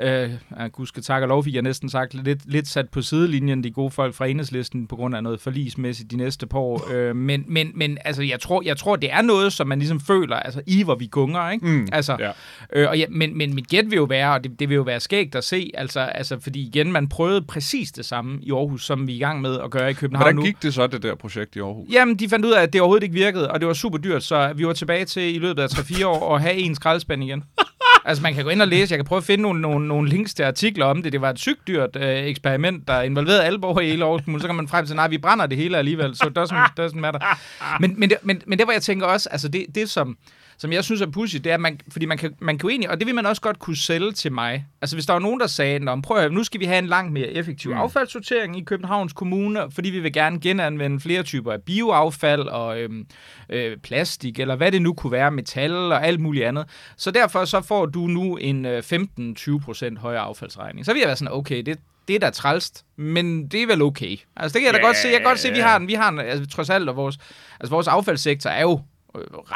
Øh, 0.00 0.30
jeg 0.58 0.70
huske 0.74 1.00
tak 1.00 1.22
og 1.22 1.28
lov, 1.28 1.44
fik 1.44 1.54
jeg 1.54 1.62
næsten 1.62 1.88
sagt, 1.88 2.14
lidt, 2.14 2.40
lidt 2.44 2.68
sat 2.68 2.88
på 2.88 3.02
sidelinjen, 3.02 3.64
de 3.64 3.70
gode 3.70 3.90
folk 3.90 4.14
fra 4.14 4.26
enhedslisten, 4.26 4.86
på 4.86 4.96
grund 4.96 5.16
af 5.16 5.22
noget 5.22 5.40
forlismæssigt 5.40 6.10
de 6.10 6.16
næste 6.16 6.46
par 6.46 6.58
år. 6.58 6.92
Øh, 6.92 7.16
men, 7.16 7.44
men, 7.48 7.72
men 7.74 7.98
altså, 8.04 8.22
jeg 8.22 8.40
tror, 8.40 8.62
jeg 8.64 8.76
tror, 8.76 8.96
det 8.96 9.12
er 9.12 9.22
noget, 9.22 9.52
som 9.52 9.66
man 9.66 9.78
ligesom 9.78 10.00
føler, 10.00 10.36
altså 10.36 10.62
i 10.66 10.82
hvor 10.82 10.94
vi 10.94 11.06
gunger, 11.06 11.50
ikke? 11.50 11.66
Mm, 11.66 11.88
altså, 11.92 12.16
ja. 12.20 12.30
Øh, 12.72 12.88
og 12.88 12.98
ja, 12.98 13.04
men, 13.10 13.38
men 13.38 13.54
mit 13.54 13.68
gæt 13.68 13.84
vil 13.84 13.96
jo 13.96 14.04
være, 14.04 14.32
og 14.32 14.44
det, 14.44 14.60
det 14.60 14.68
vil 14.68 14.74
jo 14.74 14.82
være 14.82 15.00
skægt 15.00 15.34
at 15.34 15.44
se, 15.44 15.70
altså, 15.74 16.00
altså, 16.00 16.40
fordi 16.40 16.66
igen, 16.66 16.92
man 16.92 17.08
prøvede 17.08 17.42
præcis 17.42 17.92
det 17.92 18.04
samme 18.04 18.38
i 18.42 18.52
Aarhus, 18.52 18.84
som 18.84 19.06
vi 19.06 19.12
er 19.12 19.16
i 19.16 19.18
gang 19.18 19.40
med 19.40 19.58
at 19.60 19.70
gøre 19.70 19.90
i 19.90 19.92
København 19.94 20.24
Hvordan 20.24 20.36
nu. 20.36 20.42
gik 20.42 20.62
det 20.62 20.74
så, 20.74 20.86
det 20.86 21.02
der 21.02 21.14
projekt 21.14 21.56
i 21.56 21.58
Aarhus? 21.58 21.88
Jamen, 21.92 22.16
de 22.16 22.28
fandt 22.28 22.46
ud 22.46 22.52
af, 22.52 22.62
at 22.62 22.72
det 22.72 22.80
overhovedet 22.80 23.02
ikke 23.02 23.14
virkede, 23.14 23.50
og 23.50 23.60
det 23.60 23.68
var 23.68 23.74
super 23.74 23.98
dyrt, 23.98 24.22
så 24.22 24.52
vi 24.56 24.66
var 24.66 24.72
tilbage 24.72 25.04
til 25.04 25.34
i 25.34 25.38
løbet 25.38 25.62
af 25.62 25.66
3-4 25.66 26.06
år 26.06 26.34
at 26.34 26.42
have 26.42 26.54
en 26.54 26.74
skraldespand 26.74 27.24
igen 27.24 27.44
altså, 28.04 28.22
man 28.22 28.34
kan 28.34 28.44
gå 28.44 28.50
ind 28.50 28.62
og 28.62 28.68
læse, 28.68 28.92
jeg 28.92 28.98
kan 28.98 29.04
prøve 29.04 29.16
at 29.16 29.24
finde 29.24 29.42
nogle, 29.42 29.60
nogle, 29.60 29.88
nogle 29.88 30.08
links 30.08 30.34
til 30.34 30.42
artikler 30.42 30.84
om 30.86 31.02
det. 31.02 31.12
Det 31.12 31.20
var 31.20 31.30
et 31.30 31.38
sygt 31.38 31.68
dyrt 31.68 31.96
øh, 31.96 32.24
eksperiment, 32.24 32.88
der 32.88 33.02
involverede 33.02 33.44
alle 33.44 33.58
borgere 33.58 33.84
i 33.84 33.90
hele 33.90 34.04
Aarhus 34.04 34.22
Kommune. 34.22 34.40
Så 34.40 34.48
kan 34.48 34.56
man 34.56 34.68
frem 34.68 34.86
til, 34.86 34.96
nej, 34.96 35.08
vi 35.08 35.18
brænder 35.18 35.46
det 35.46 35.58
hele 35.58 35.78
alligevel, 35.78 36.16
så 36.16 36.30
so 36.34 36.42
doesn't, 36.42 36.84
doesn't 36.84 36.98
matter. 36.98 37.20
Men, 37.80 38.00
men, 38.00 38.10
det, 38.10 38.18
men, 38.22 38.42
men 38.46 38.58
det, 38.58 38.66
hvor 38.66 38.72
jeg 38.72 38.82
tænker 38.82 39.06
også, 39.06 39.28
altså 39.28 39.48
det, 39.48 39.66
det 39.74 39.90
som, 39.90 40.16
som 40.58 40.72
jeg 40.72 40.84
synes 40.84 41.00
er 41.00 41.06
pussy, 41.06 41.36
det 41.36 41.46
er, 41.46 41.54
at 41.54 41.60
man, 41.60 41.80
fordi 41.88 42.06
man 42.06 42.18
kan, 42.18 42.34
man 42.40 42.58
kan 42.58 42.66
jo 42.66 42.70
egentlig, 42.70 42.90
og 42.90 42.98
det 42.98 43.06
vil 43.06 43.14
man 43.14 43.26
også 43.26 43.42
godt 43.42 43.58
kunne 43.58 43.76
sælge 43.76 44.12
til 44.12 44.32
mig. 44.32 44.66
Altså 44.82 44.96
hvis 44.96 45.06
der 45.06 45.12
var 45.12 45.20
nogen, 45.20 45.40
der 45.40 45.46
sagde, 45.46 45.78
Nå, 45.78 46.00
prøv 46.00 46.16
at 46.16 46.22
høre, 46.22 46.32
nu 46.32 46.44
skal 46.44 46.60
vi 46.60 46.64
have 46.64 46.78
en 46.78 46.86
langt 46.86 47.12
mere 47.12 47.26
effektiv 47.26 47.70
mm. 47.70 47.76
affaldssortering 47.76 48.58
i 48.58 48.64
Københavns 48.64 49.12
Kommune, 49.12 49.70
fordi 49.70 49.90
vi 49.90 50.00
vil 50.00 50.12
gerne 50.12 50.40
genanvende 50.40 51.00
flere 51.00 51.22
typer 51.22 51.52
af 51.52 51.62
bioaffald 51.62 52.42
og 52.42 52.80
øhm, 52.80 53.06
øh, 53.48 53.76
plastik, 53.76 54.38
eller 54.38 54.56
hvad 54.56 54.72
det 54.72 54.82
nu 54.82 54.92
kunne 54.92 55.12
være, 55.12 55.30
metal 55.30 55.72
og 55.72 56.06
alt 56.06 56.20
muligt 56.20 56.44
andet. 56.46 56.64
Så 56.96 57.10
derfor 57.10 57.44
så 57.44 57.60
får 57.60 57.86
du 57.86 58.00
nu 58.00 58.36
en 58.36 58.66
øh, 58.66 58.82
15-20% 58.92 59.98
højere 59.98 60.20
affaldsregning. 60.20 60.86
Så 60.86 60.92
vil 60.92 61.00
jeg 61.00 61.06
være 61.06 61.16
sådan, 61.16 61.34
okay, 61.34 61.62
det, 61.62 61.78
det 62.08 62.16
er 62.16 62.20
da 62.20 62.30
trælst, 62.30 62.84
men 62.96 63.48
det 63.48 63.62
er 63.62 63.66
vel 63.66 63.82
okay. 63.82 64.16
Altså 64.36 64.54
det 64.54 64.62
kan 64.62 64.64
jeg 64.64 64.74
da 64.74 64.78
Ja, 64.78 64.86
godt 64.86 64.96
se. 64.96 65.08
Jeg 65.08 65.16
kan 65.16 65.28
godt 65.28 65.38
se, 65.38 65.48
at 65.48 65.54
vi 65.54 65.60
har 65.60 65.76
en, 65.76 65.88
vi 65.88 65.94
har 65.94 66.08
en, 66.08 66.18
altså, 66.18 66.46
trods 66.46 66.70
alt, 66.70 66.88
og 66.88 66.96
vores, 66.96 67.18
altså 67.60 67.70
vores 67.70 67.88
affaldssektor 67.88 68.50
er 68.50 68.62
jo 68.62 68.80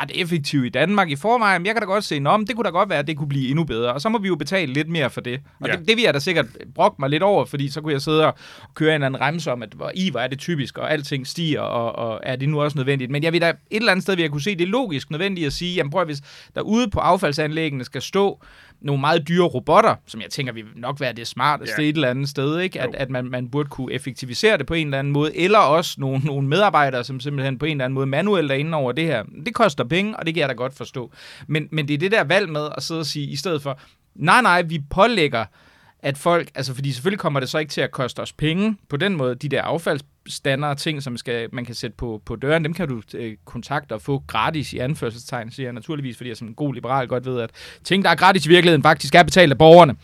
ret 0.03 0.11
effektiv 0.15 0.65
i 0.65 0.69
Danmark 0.69 1.11
i 1.11 1.17
forvejen, 1.17 1.63
men 1.63 1.67
jeg 1.67 1.75
kan 1.75 1.83
da 1.83 1.87
godt 1.87 2.05
se, 2.05 2.23
om 2.27 2.47
det 2.47 2.57
kunne 2.57 2.65
da 2.65 2.71
godt 2.71 2.89
være, 2.89 2.99
at 2.99 3.07
det 3.07 3.17
kunne 3.17 3.29
blive 3.29 3.49
endnu 3.49 3.65
bedre, 3.65 3.93
og 3.93 4.01
så 4.01 4.09
må 4.09 4.19
vi 4.19 4.29
jo 4.29 4.35
betale 4.37 4.73
lidt 4.73 4.89
mere 4.89 5.11
for 5.11 5.21
det. 5.21 5.41
Og 5.61 5.69
Ja. 5.69 5.77
det, 5.77 5.89
det 5.89 5.97
vil 5.97 6.05
jeg 6.05 6.15
da 6.15 6.19
sikkert 6.19 6.47
brokke 6.75 6.97
mig 6.99 7.11
lidt 7.11 7.23
over, 7.23 7.45
fordi 7.45 7.71
så 7.71 7.81
kunne 7.81 7.93
jeg 7.93 8.01
sidde 8.03 8.27
og 8.27 8.35
køre 8.75 8.89
en 8.89 8.95
eller 8.95 9.07
anden 9.07 9.21
remse 9.21 9.53
om, 9.53 9.63
at 9.63 9.73
hvor 9.75 9.91
i 9.95 10.11
hvor 10.11 10.21
er 10.21 10.27
det 10.27 10.39
typisk, 10.39 10.79
og 10.79 10.93
alting 10.93 11.27
stiger, 11.27 11.61
og, 11.61 12.09
og 12.11 12.21
er 12.23 12.37
det 12.37 12.49
nu 12.49 12.61
også 12.61 12.79
nødvendigt. 12.79 13.11
Men 13.11 13.23
jeg 13.23 13.33
vil 13.33 13.41
da 13.41 13.49
et 13.49 13.57
eller 13.71 13.93
andet 13.93 14.03
sted, 14.03 14.15
vil 14.17 14.23
jeg 14.23 14.31
kunne 14.31 14.43
se, 14.43 14.57
det 14.57 14.61
er 14.65 14.67
logisk 14.69 15.11
nødvendigt 15.11 15.47
at 15.47 15.53
sige, 15.53 15.75
jamen 15.75 15.91
prøv 15.91 16.01
at, 16.01 16.09
hvis 16.09 16.21
der 16.55 16.61
ude 16.61 16.91
på 16.91 17.01
affaldsanlæggene 17.01 17.85
skal 17.85 18.03
stå 18.03 18.43
nogle 18.81 19.01
meget 19.01 19.29
dyre 19.29 19.45
robotter, 19.47 19.95
som 20.07 20.21
jeg 20.21 20.31
tænker 20.31 20.53
vil 20.53 20.65
nok 20.77 21.01
være 21.01 21.13
det 21.13 21.27
smarteste 21.27 21.83
Ja. 21.83 21.89
et 21.89 21.95
eller 21.95 22.11
andet 22.11 22.29
sted, 22.29 22.59
ikke? 22.61 22.81
At, 22.81 22.95
at 22.95 23.11
man, 23.11 23.25
man 23.25 23.49
burde 23.49 23.69
kunne 23.69 23.93
effektivisere 23.93 24.59
det 24.59 24.67
på 24.67 24.75
en 24.75 24.87
eller 24.87 24.99
anden 24.99 25.13
måde, 25.13 25.37
eller 25.37 25.59
også 25.59 25.95
nogle, 25.99 26.19
nogle 26.25 26.49
medarbejdere, 26.49 27.05
som 27.05 27.21
simpelthen 27.21 27.59
på 27.59 27.65
en 27.67 27.71
eller 27.71 27.85
anden 27.85 27.95
måde 27.95 28.07
manuelt 28.07 28.51
er 28.51 28.57
inde 28.57 28.77
over 28.77 28.93
det 28.93 29.05
her. 29.05 29.25
Det 29.47 29.55
koster 29.55 29.85
penge, 29.85 30.17
og 30.17 30.27
det 30.27 30.35
kan 30.35 30.41
jeg 30.41 30.49
da 30.49 30.55
godt 30.55 30.75
forstå. 30.77 31.13
Men, 31.47 31.69
men 31.73 31.89
det 31.89 31.95
er 31.95 31.99
det 31.99 32.13
der 32.13 32.25
valg 32.25 32.49
med 32.49 32.69
at 32.77 32.83
sidde 32.83 33.01
og 33.01 33.07
sige, 33.07 33.27
i 33.27 33.37
stedet 33.37 33.63
for, 33.63 33.81
nej, 34.15 34.43
nej, 34.43 34.63
vi 34.63 34.83
pålægger 34.91 35.45
at 36.03 36.19
folk, 36.19 36.51
altså 36.55 36.75
fordi 36.75 36.93
selvfølgelig 36.93 37.19
kommer 37.19 37.41
det 37.41 37.49
så 37.49 37.59
ikke 37.59 37.71
til 37.71 37.81
at 37.81 37.91
koste 37.91 38.21
os 38.21 38.33
penge 38.33 38.77
på 38.89 38.97
den 38.97 39.17
måde, 39.17 39.35
de 39.35 39.49
der 39.49 39.63
affaldsstandere 39.63 40.75
ting, 40.75 41.03
som 41.03 41.17
skal, 41.17 41.49
man 41.53 41.65
kan 41.65 41.75
sætte 41.75 41.97
på, 41.97 42.23
på 42.27 42.37
døren, 42.37 42.65
dem 42.65 42.75
kan 42.75 42.89
du 42.89 43.03
øh, 43.15 43.37
kontakte 43.45 43.93
og 43.93 44.03
få 44.03 44.23
gratis 44.27 44.73
i 44.73 44.79
anførselstegn, 44.79 45.51
siger 45.51 45.67
jeg 45.67 45.73
naturligvis, 45.73 46.17
fordi 46.17 46.29
jeg 46.29 46.37
som 46.37 46.49
en 46.49 46.55
god 46.55 46.75
liberal 46.75 47.09
godt 47.09 47.27
ved, 47.27 47.41
at 47.41 47.51
ting, 47.85 48.05
der 48.05 48.11
er 48.11 48.15
gratis 48.15 48.47
i 48.47 48.49
virkeligheden, 48.49 48.83
faktisk 48.83 49.15
er 49.15 49.23
betalt 49.23 49.53
af 49.53 49.59
borgerne. 49.59 49.97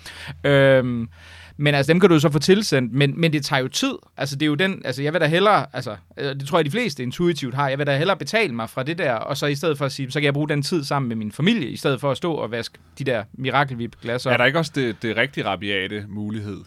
Øhm, 0.45 1.09
men 1.57 1.75
altså, 1.75 1.93
dem 1.93 2.01
kan 2.01 2.11
du 2.11 2.21
så 2.21 2.31
få 2.31 2.39
tilsendt, 2.39 2.93
men, 2.93 3.21
men 3.21 3.33
det 3.33 3.45
tager 3.45 3.61
jo 3.61 3.69
tid. 3.69 3.95
Altså, 4.17 4.37
det 4.37 4.43
er 4.43 4.47
jo 4.47 4.55
den, 4.55 4.83
altså, 4.85 5.03
jeg 5.03 5.13
vil 5.13 5.21
da 5.21 5.27
hellere, 5.27 5.67
altså, 5.73 5.97
øh, 6.17 6.27
det 6.27 6.49
tror 6.49 6.59
jeg, 6.59 6.65
de 6.65 6.71
fleste 6.71 7.03
intuitivt 7.03 7.55
har, 7.55 7.69
jeg 7.69 7.79
vil 7.79 7.87
da 7.87 7.99
hellere 7.99 8.17
betale 8.17 8.55
mig 8.55 8.71
fra 8.71 8.83
det 8.83 8.99
der, 8.99 9.13
og 9.13 9.37
så 9.37 9.47
i 9.47 9.55
stedet 9.55 9.79
for 9.79 9.85
at 9.85 9.93
sige, 9.93 10.11
så 10.11 10.21
kan 10.21 10.25
jeg 10.25 10.35
bruge 10.35 10.49
den 10.49 10.63
tid 10.63 10.85
sammen 10.85 11.09
med 11.09 11.17
min 11.17 11.33
familie, 11.33 11.69
i 11.69 11.77
stedet 11.77 12.01
for 12.01 12.11
at 12.11 12.17
stå 12.17 12.35
og 12.35 12.51
vaske 12.51 12.79
de 12.99 13.05
der 13.05 13.25
mirakelvip-glas 13.33 14.27
op. 14.27 14.33
Er 14.33 14.37
der 14.37 14.45
ikke 14.45 14.59
også 14.59 14.73
det, 14.75 15.03
det 15.03 15.17
rigtig 15.17 15.47
rabiate 15.47 16.05
mulighed? 16.09 16.61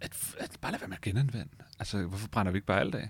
At, 0.00 0.10
at 0.38 0.50
bare 0.60 0.72
lade 0.72 0.80
være 0.80 0.88
med 0.88 0.96
at 0.96 1.02
genanvende. 1.02 1.48
Altså, 1.78 1.98
hvorfor 1.98 2.28
brænder 2.28 2.52
vi 2.52 2.56
ikke 2.56 2.66
bare 2.66 2.80
alt 2.80 2.94
af? 2.94 3.08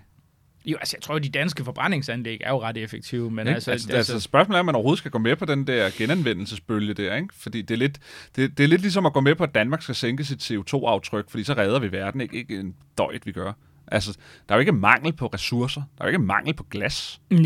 Jo, 0.67 0.77
altså, 0.77 0.95
jeg 0.97 1.01
tror, 1.01 1.19
de 1.19 1.29
danske 1.29 1.63
forbrændingsanlæg 1.63 2.37
er 2.43 2.49
jo 2.49 2.61
ret 2.61 2.77
effektive, 2.77 3.31
men 3.31 3.39
Ikke? 3.39 3.55
altså, 3.55 3.71
altså, 3.71 3.87
altså, 3.91 4.13
altså, 4.13 4.23
spørgsmålet 4.23 4.57
er, 4.57 4.59
om 4.59 4.65
man 4.65 4.75
overhovedet 4.75 4.99
skal 4.99 5.11
gå 5.11 5.17
med 5.17 5.35
på 5.35 5.45
den 5.45 5.67
der 5.67 5.89
genanvendelsesbølge 5.97 6.93
der, 6.93 7.15
ikke? 7.15 7.27
Fordi 7.37 7.61
det 7.61 7.73
er, 7.73 7.77
lidt, 7.77 7.97
det, 8.35 8.57
det 8.57 8.63
er 8.63 8.67
lidt 8.67 8.81
ligesom 8.81 9.05
at 9.05 9.13
gå 9.13 9.19
med 9.19 9.35
på, 9.35 9.43
at 9.43 9.55
Danmark 9.55 9.81
skal 9.81 9.95
sænke 9.95 10.23
sit 10.23 10.51
CO2-aftryk, 10.51 11.29
fordi 11.29 11.43
så 11.43 11.53
redder 11.53 11.79
vi 11.79 11.91
verden, 11.91 12.21
ikke, 12.21 12.37
ikke 12.37 12.59
en 12.59 12.75
døjt, 12.97 13.25
vi 13.25 13.31
gør. 13.31 13.53
Altså, 13.91 14.11
der 14.49 14.55
er 14.55 14.57
jo 14.57 14.59
ikke 14.59 14.71
mangel 14.71 15.13
på 15.13 15.27
ressourcer. 15.27 15.81
Der 15.97 16.03
er 16.03 16.07
jo 16.07 16.09
ikke 16.09 16.25
mangel 16.25 16.53
på 16.53 16.63
glas. 16.71 17.19
Nej, 17.29 17.41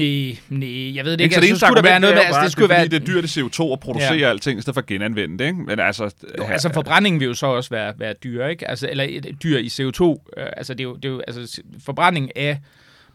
nej, 0.49 0.95
jeg 0.95 1.05
ved 1.05 1.11
det 1.11 1.21
Ikke? 1.21 1.23
ikke. 1.23 1.35
Så 1.35 1.41
det 1.41 1.47
Altså, 1.47 1.49
eneste 1.49 1.65
skulle 1.65 1.75
der 1.75 1.81
være 1.81 1.95
argument, 1.95 2.01
noget 2.01 2.15
med, 2.15 2.23
altså, 2.23 2.41
det 2.41 2.51
skulle 2.51 2.67
det 2.67 2.73
er, 2.73 2.77
være... 2.77 2.85
fordi 2.85 2.95
det 2.97 3.01
er 3.01 3.21
dyrt 3.21 3.37
i 3.37 3.39
CO2 3.41 3.73
at 3.73 3.79
producere 3.79 4.13
ja. 4.13 4.29
alting, 4.29 4.59
i 4.59 4.61
stedet 4.61 4.75
for 4.75 4.81
at 4.81 4.85
genanvende 4.87 5.37
det, 5.39 5.45
ikke? 5.45 5.59
Men 5.59 5.79
altså... 5.79 6.13
Jo, 6.37 6.43
altså 6.43 6.73
forbrændingen 6.73 7.19
vil 7.19 7.25
jo 7.25 7.33
så 7.33 7.45
også 7.47 7.69
være, 7.69 7.93
være 7.97 8.13
dyr, 8.23 8.45
ikke? 8.45 8.69
Altså, 8.69 8.87
eller 8.89 9.31
dyr 9.43 9.57
i 9.57 9.67
CO2. 9.67 10.03
Øh, 10.37 10.47
altså, 10.57 10.73
det 10.73 10.79
er 10.79 10.83
jo, 10.83 10.95
det 10.95 11.05
er 11.05 11.09
jo, 11.09 11.21
altså, 11.27 11.61
forbrænding 11.85 12.37
af 12.37 12.59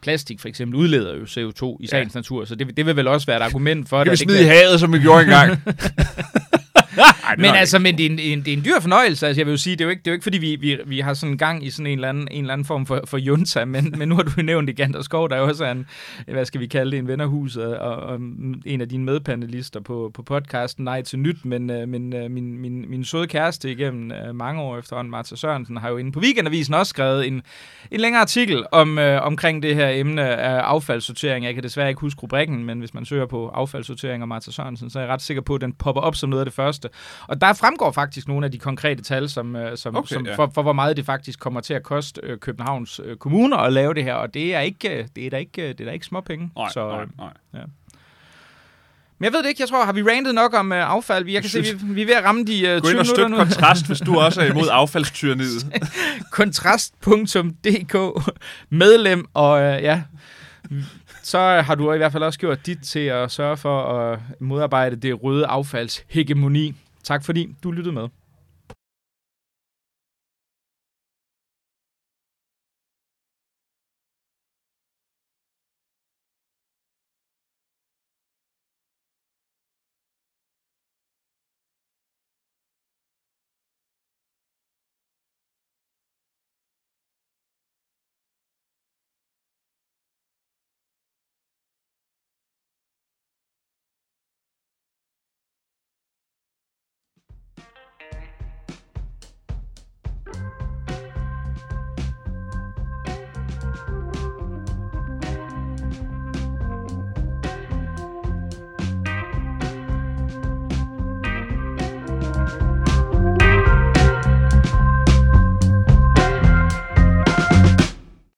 plastik 0.03 0.41
for 0.41 0.49
eksempel 0.49 0.77
udleder 0.81 1.15
jo 1.17 1.25
CO2 1.25 1.77
i 1.81 1.87
sagens 1.87 2.15
natur, 2.15 2.45
så 2.45 2.55
det, 2.55 2.77
det 2.77 2.87
vil 2.87 2.97
vel 2.97 3.09
også 3.09 3.27
være 3.27 3.37
et 3.37 3.43
argument 3.43 3.89
for 3.89 4.05
kan 4.05 4.11
vi 4.11 4.11
det. 4.11 4.19
smide 4.19 4.43
i 4.43 4.47
havet, 4.47 4.81
som 4.81 4.93
vi 4.93 4.99
gjorde 4.99 5.23
engang. 5.23 5.63
Ej, 7.25 7.35
Men 7.39 7.51
altså, 7.51 7.79
men 7.79 7.99
det 7.99 8.07
er, 8.07 8.11
en, 8.11 8.19
en, 8.19 8.39
det 8.45 8.49
er 8.49 8.57
en 8.57 8.65
dyr 8.65 8.81
fornøjelse. 8.81 9.27
Altså, 9.27 9.41
jeg 9.41 9.47
vil 9.47 9.53
jo 9.53 9.57
sige, 9.57 9.77
det 9.77 9.81
er 9.81 9.85
jo 9.85 9.91
ikke, 9.91 10.01
det 10.01 10.07
er 10.07 10.13
jo 10.13 10.15
ikke 10.15 10.23
fordi, 10.23 10.39
vi, 10.39 10.57
vi, 10.57 10.79
vi 10.87 11.01
har 11.01 11.15
sådan 11.15 11.33
en 11.33 11.39
gang 11.39 11.67
i 11.67 11.71
sådan 11.71 11.87
en 11.87 11.99
eller 11.99 12.09
anden, 12.09 12.29
en 12.31 12.45
eller 12.45 12.53
anden 12.53 12.65
form 12.65 12.87
for, 12.87 13.01
for 13.05 13.19
junta, 13.19 13.65
men, 13.65 13.95
men 13.99 14.09
nu 14.09 14.15
har 14.15 14.23
du 14.23 14.31
jo 14.37 14.43
nævnt 14.43 14.69
igen, 14.69 15.03
Skov, 15.03 15.29
der 15.29 15.37
er 15.37 15.41
jo 15.41 15.49
også 15.49 15.65
en, 15.65 15.87
hvad 16.29 16.45
skal 16.45 16.61
vi 16.61 16.67
kalde 16.67 16.91
det, 16.91 16.99
en 16.99 17.09
vennerhus, 17.09 17.57
og, 17.57 17.97
og 17.97 18.17
en 18.67 18.81
af 18.81 18.89
dine 18.89 19.05
medpanelister 19.05 19.81
på, 19.81 20.11
på 20.15 20.23
podcasten 20.23 20.85
Nej 20.85 21.03
til 21.03 21.19
Nyt, 21.19 21.45
men, 21.45 21.71
øh, 21.71 21.89
men 21.89 22.13
øh, 22.13 22.31
min, 22.31 22.59
min, 22.59 22.91
min 22.91 23.05
søde 23.05 23.27
kæreste 23.27 23.73
igennem 23.73 24.13
øh, 24.13 24.35
mange 24.35 24.63
år 24.63 24.79
efterhånden, 24.79 25.11
Martha 25.11 25.37
Sørensen, 25.37 25.77
har 25.77 25.89
jo 25.91 25.97
inde 25.97 26.13
på 26.13 26.21
Weekendavisen 26.21 26.75
også 26.75 26.91
skrevet 26.91 27.27
en, 27.27 27.43
en 27.91 28.01
længere 28.01 28.21
artikel 28.23 28.67
om, 28.73 28.99
øh, 28.99 29.23
omkring 29.23 29.63
det 29.63 29.75
her 29.75 29.89
emne 29.89 30.23
af 30.23 30.61
affaldssortering. 30.61 31.45
Jeg 31.45 31.55
kan 31.55 31.63
desværre 31.63 31.89
ikke 31.89 32.01
huske 32.01 32.23
rubrikken, 32.23 32.65
men 32.65 32.79
hvis 32.79 32.95
man 32.95 33.05
søger 33.05 33.27
på 33.27 33.49
affaldssortering 33.49 34.23
og 34.23 34.29
Martha 34.29 34.51
Sørensen, 34.51 34.91
så 34.91 34.99
er 34.99 35.03
jeg 35.03 35.13
ret 35.13 35.23
sikker 35.23 35.43
på, 35.43 35.55
at 35.55 35.61
den 35.61 35.73
popper 35.73 36.03
op 36.03 36.17
som 36.17 36.31
noget 36.31 36.41
af 36.41 36.47
det 36.47 36.55
første. 36.55 36.86
Og 37.27 37.41
der 37.41 37.53
fremgår 37.53 37.91
faktisk 37.93 38.29
nogle 38.29 38.47
af 38.47 38.53
de 38.53 38.59
konkrete 38.59 39.03
tal, 39.03 39.29
som, 39.29 39.57
øh, 39.57 39.77
som, 39.77 39.97
Okay, 39.97 40.15
som 40.15 40.27
ja. 40.27 40.35
for, 40.37 40.51
for 40.55 40.63
hvor 40.63 40.73
meget 40.73 40.97
det 40.97 41.07
faktisk 41.07 41.39
kommer 41.39 41.61
til 41.61 41.75
at 41.75 41.83
koste 41.83 42.21
øh, 42.25 42.39
Københavns 42.39 43.01
øh, 43.05 43.17
kommuner 43.17 43.57
at 43.57 43.73
lave 43.73 43.95
det 43.95 44.05
her, 44.05 44.15
og 44.15 44.35
det 44.35 44.55
er 44.55 44.61
ikke, 44.61 45.09
det 45.17 45.27
er 45.27 45.31
da 45.31 45.37
ikke, 45.37 45.69
det 45.69 45.81
er 45.81 45.85
da 45.85 45.91
ikke 45.91 46.07
små 46.07 46.21
penge. 46.21 46.51
Nej, 46.57 46.69
så, 46.73 46.89
nej, 47.19 47.31
nej. 47.53 47.63
Men 49.19 49.25
jeg 49.25 49.33
ved 49.33 49.43
det 49.43 49.49
ikke, 49.49 49.63
jeg 49.63 49.69
tror, 49.69 49.85
har 49.85 49.93
vi 49.93 50.03
rantet 50.03 50.35
nok 50.35 50.55
om 50.55 50.73
øh, 50.73 50.91
affald? 50.91 51.25
Vi- 51.25 51.35
Jeg 51.35 51.43
kan 51.43 51.51
se, 51.51 51.65
synes- 51.65 51.83
vi, 51.89 51.93
vi 51.95 52.03
er 52.03 52.07
ved 52.07 52.15
at 52.15 52.25
ramme 52.25 52.45
de 52.45 52.61
øh, 52.61 52.81
20 52.81 52.81
Gå 52.81 52.89
ind 52.89 52.99
og 52.99 53.05
minutter 53.05 53.05
støt 53.15 53.31
nu. 53.31 53.37
kontrast, 53.37 53.87
hvis 53.87 53.99
du 54.01 54.19
også 54.27 54.41
er 54.41 54.45
imod 54.51 54.69
affaldstyranniet. 54.71 55.67
kontrast.dk 56.33 57.97
medlem, 58.71 59.25
og 59.35 59.63
øh, 59.63 59.83
ja, 59.83 60.03
så 61.27 61.39
har 61.39 61.75
du 61.75 61.93
i 61.93 61.97
hvert 61.97 62.13
fald 62.13 62.23
også 62.23 62.39
gjort 62.39 62.67
dit 62.67 62.79
til 62.83 63.01
at 63.01 63.31
sørge 63.31 63.57
for 63.57 63.83
at 63.83 64.19
modarbejde 64.41 64.97
det 64.97 65.23
røde 65.23 65.47
affalds 65.47 66.05
hegemoni. 66.09 66.75
Tak 67.03 67.25
fordi 67.25 67.55
du 67.63 67.71
lyttede 67.71 67.95
med. 67.95 68.09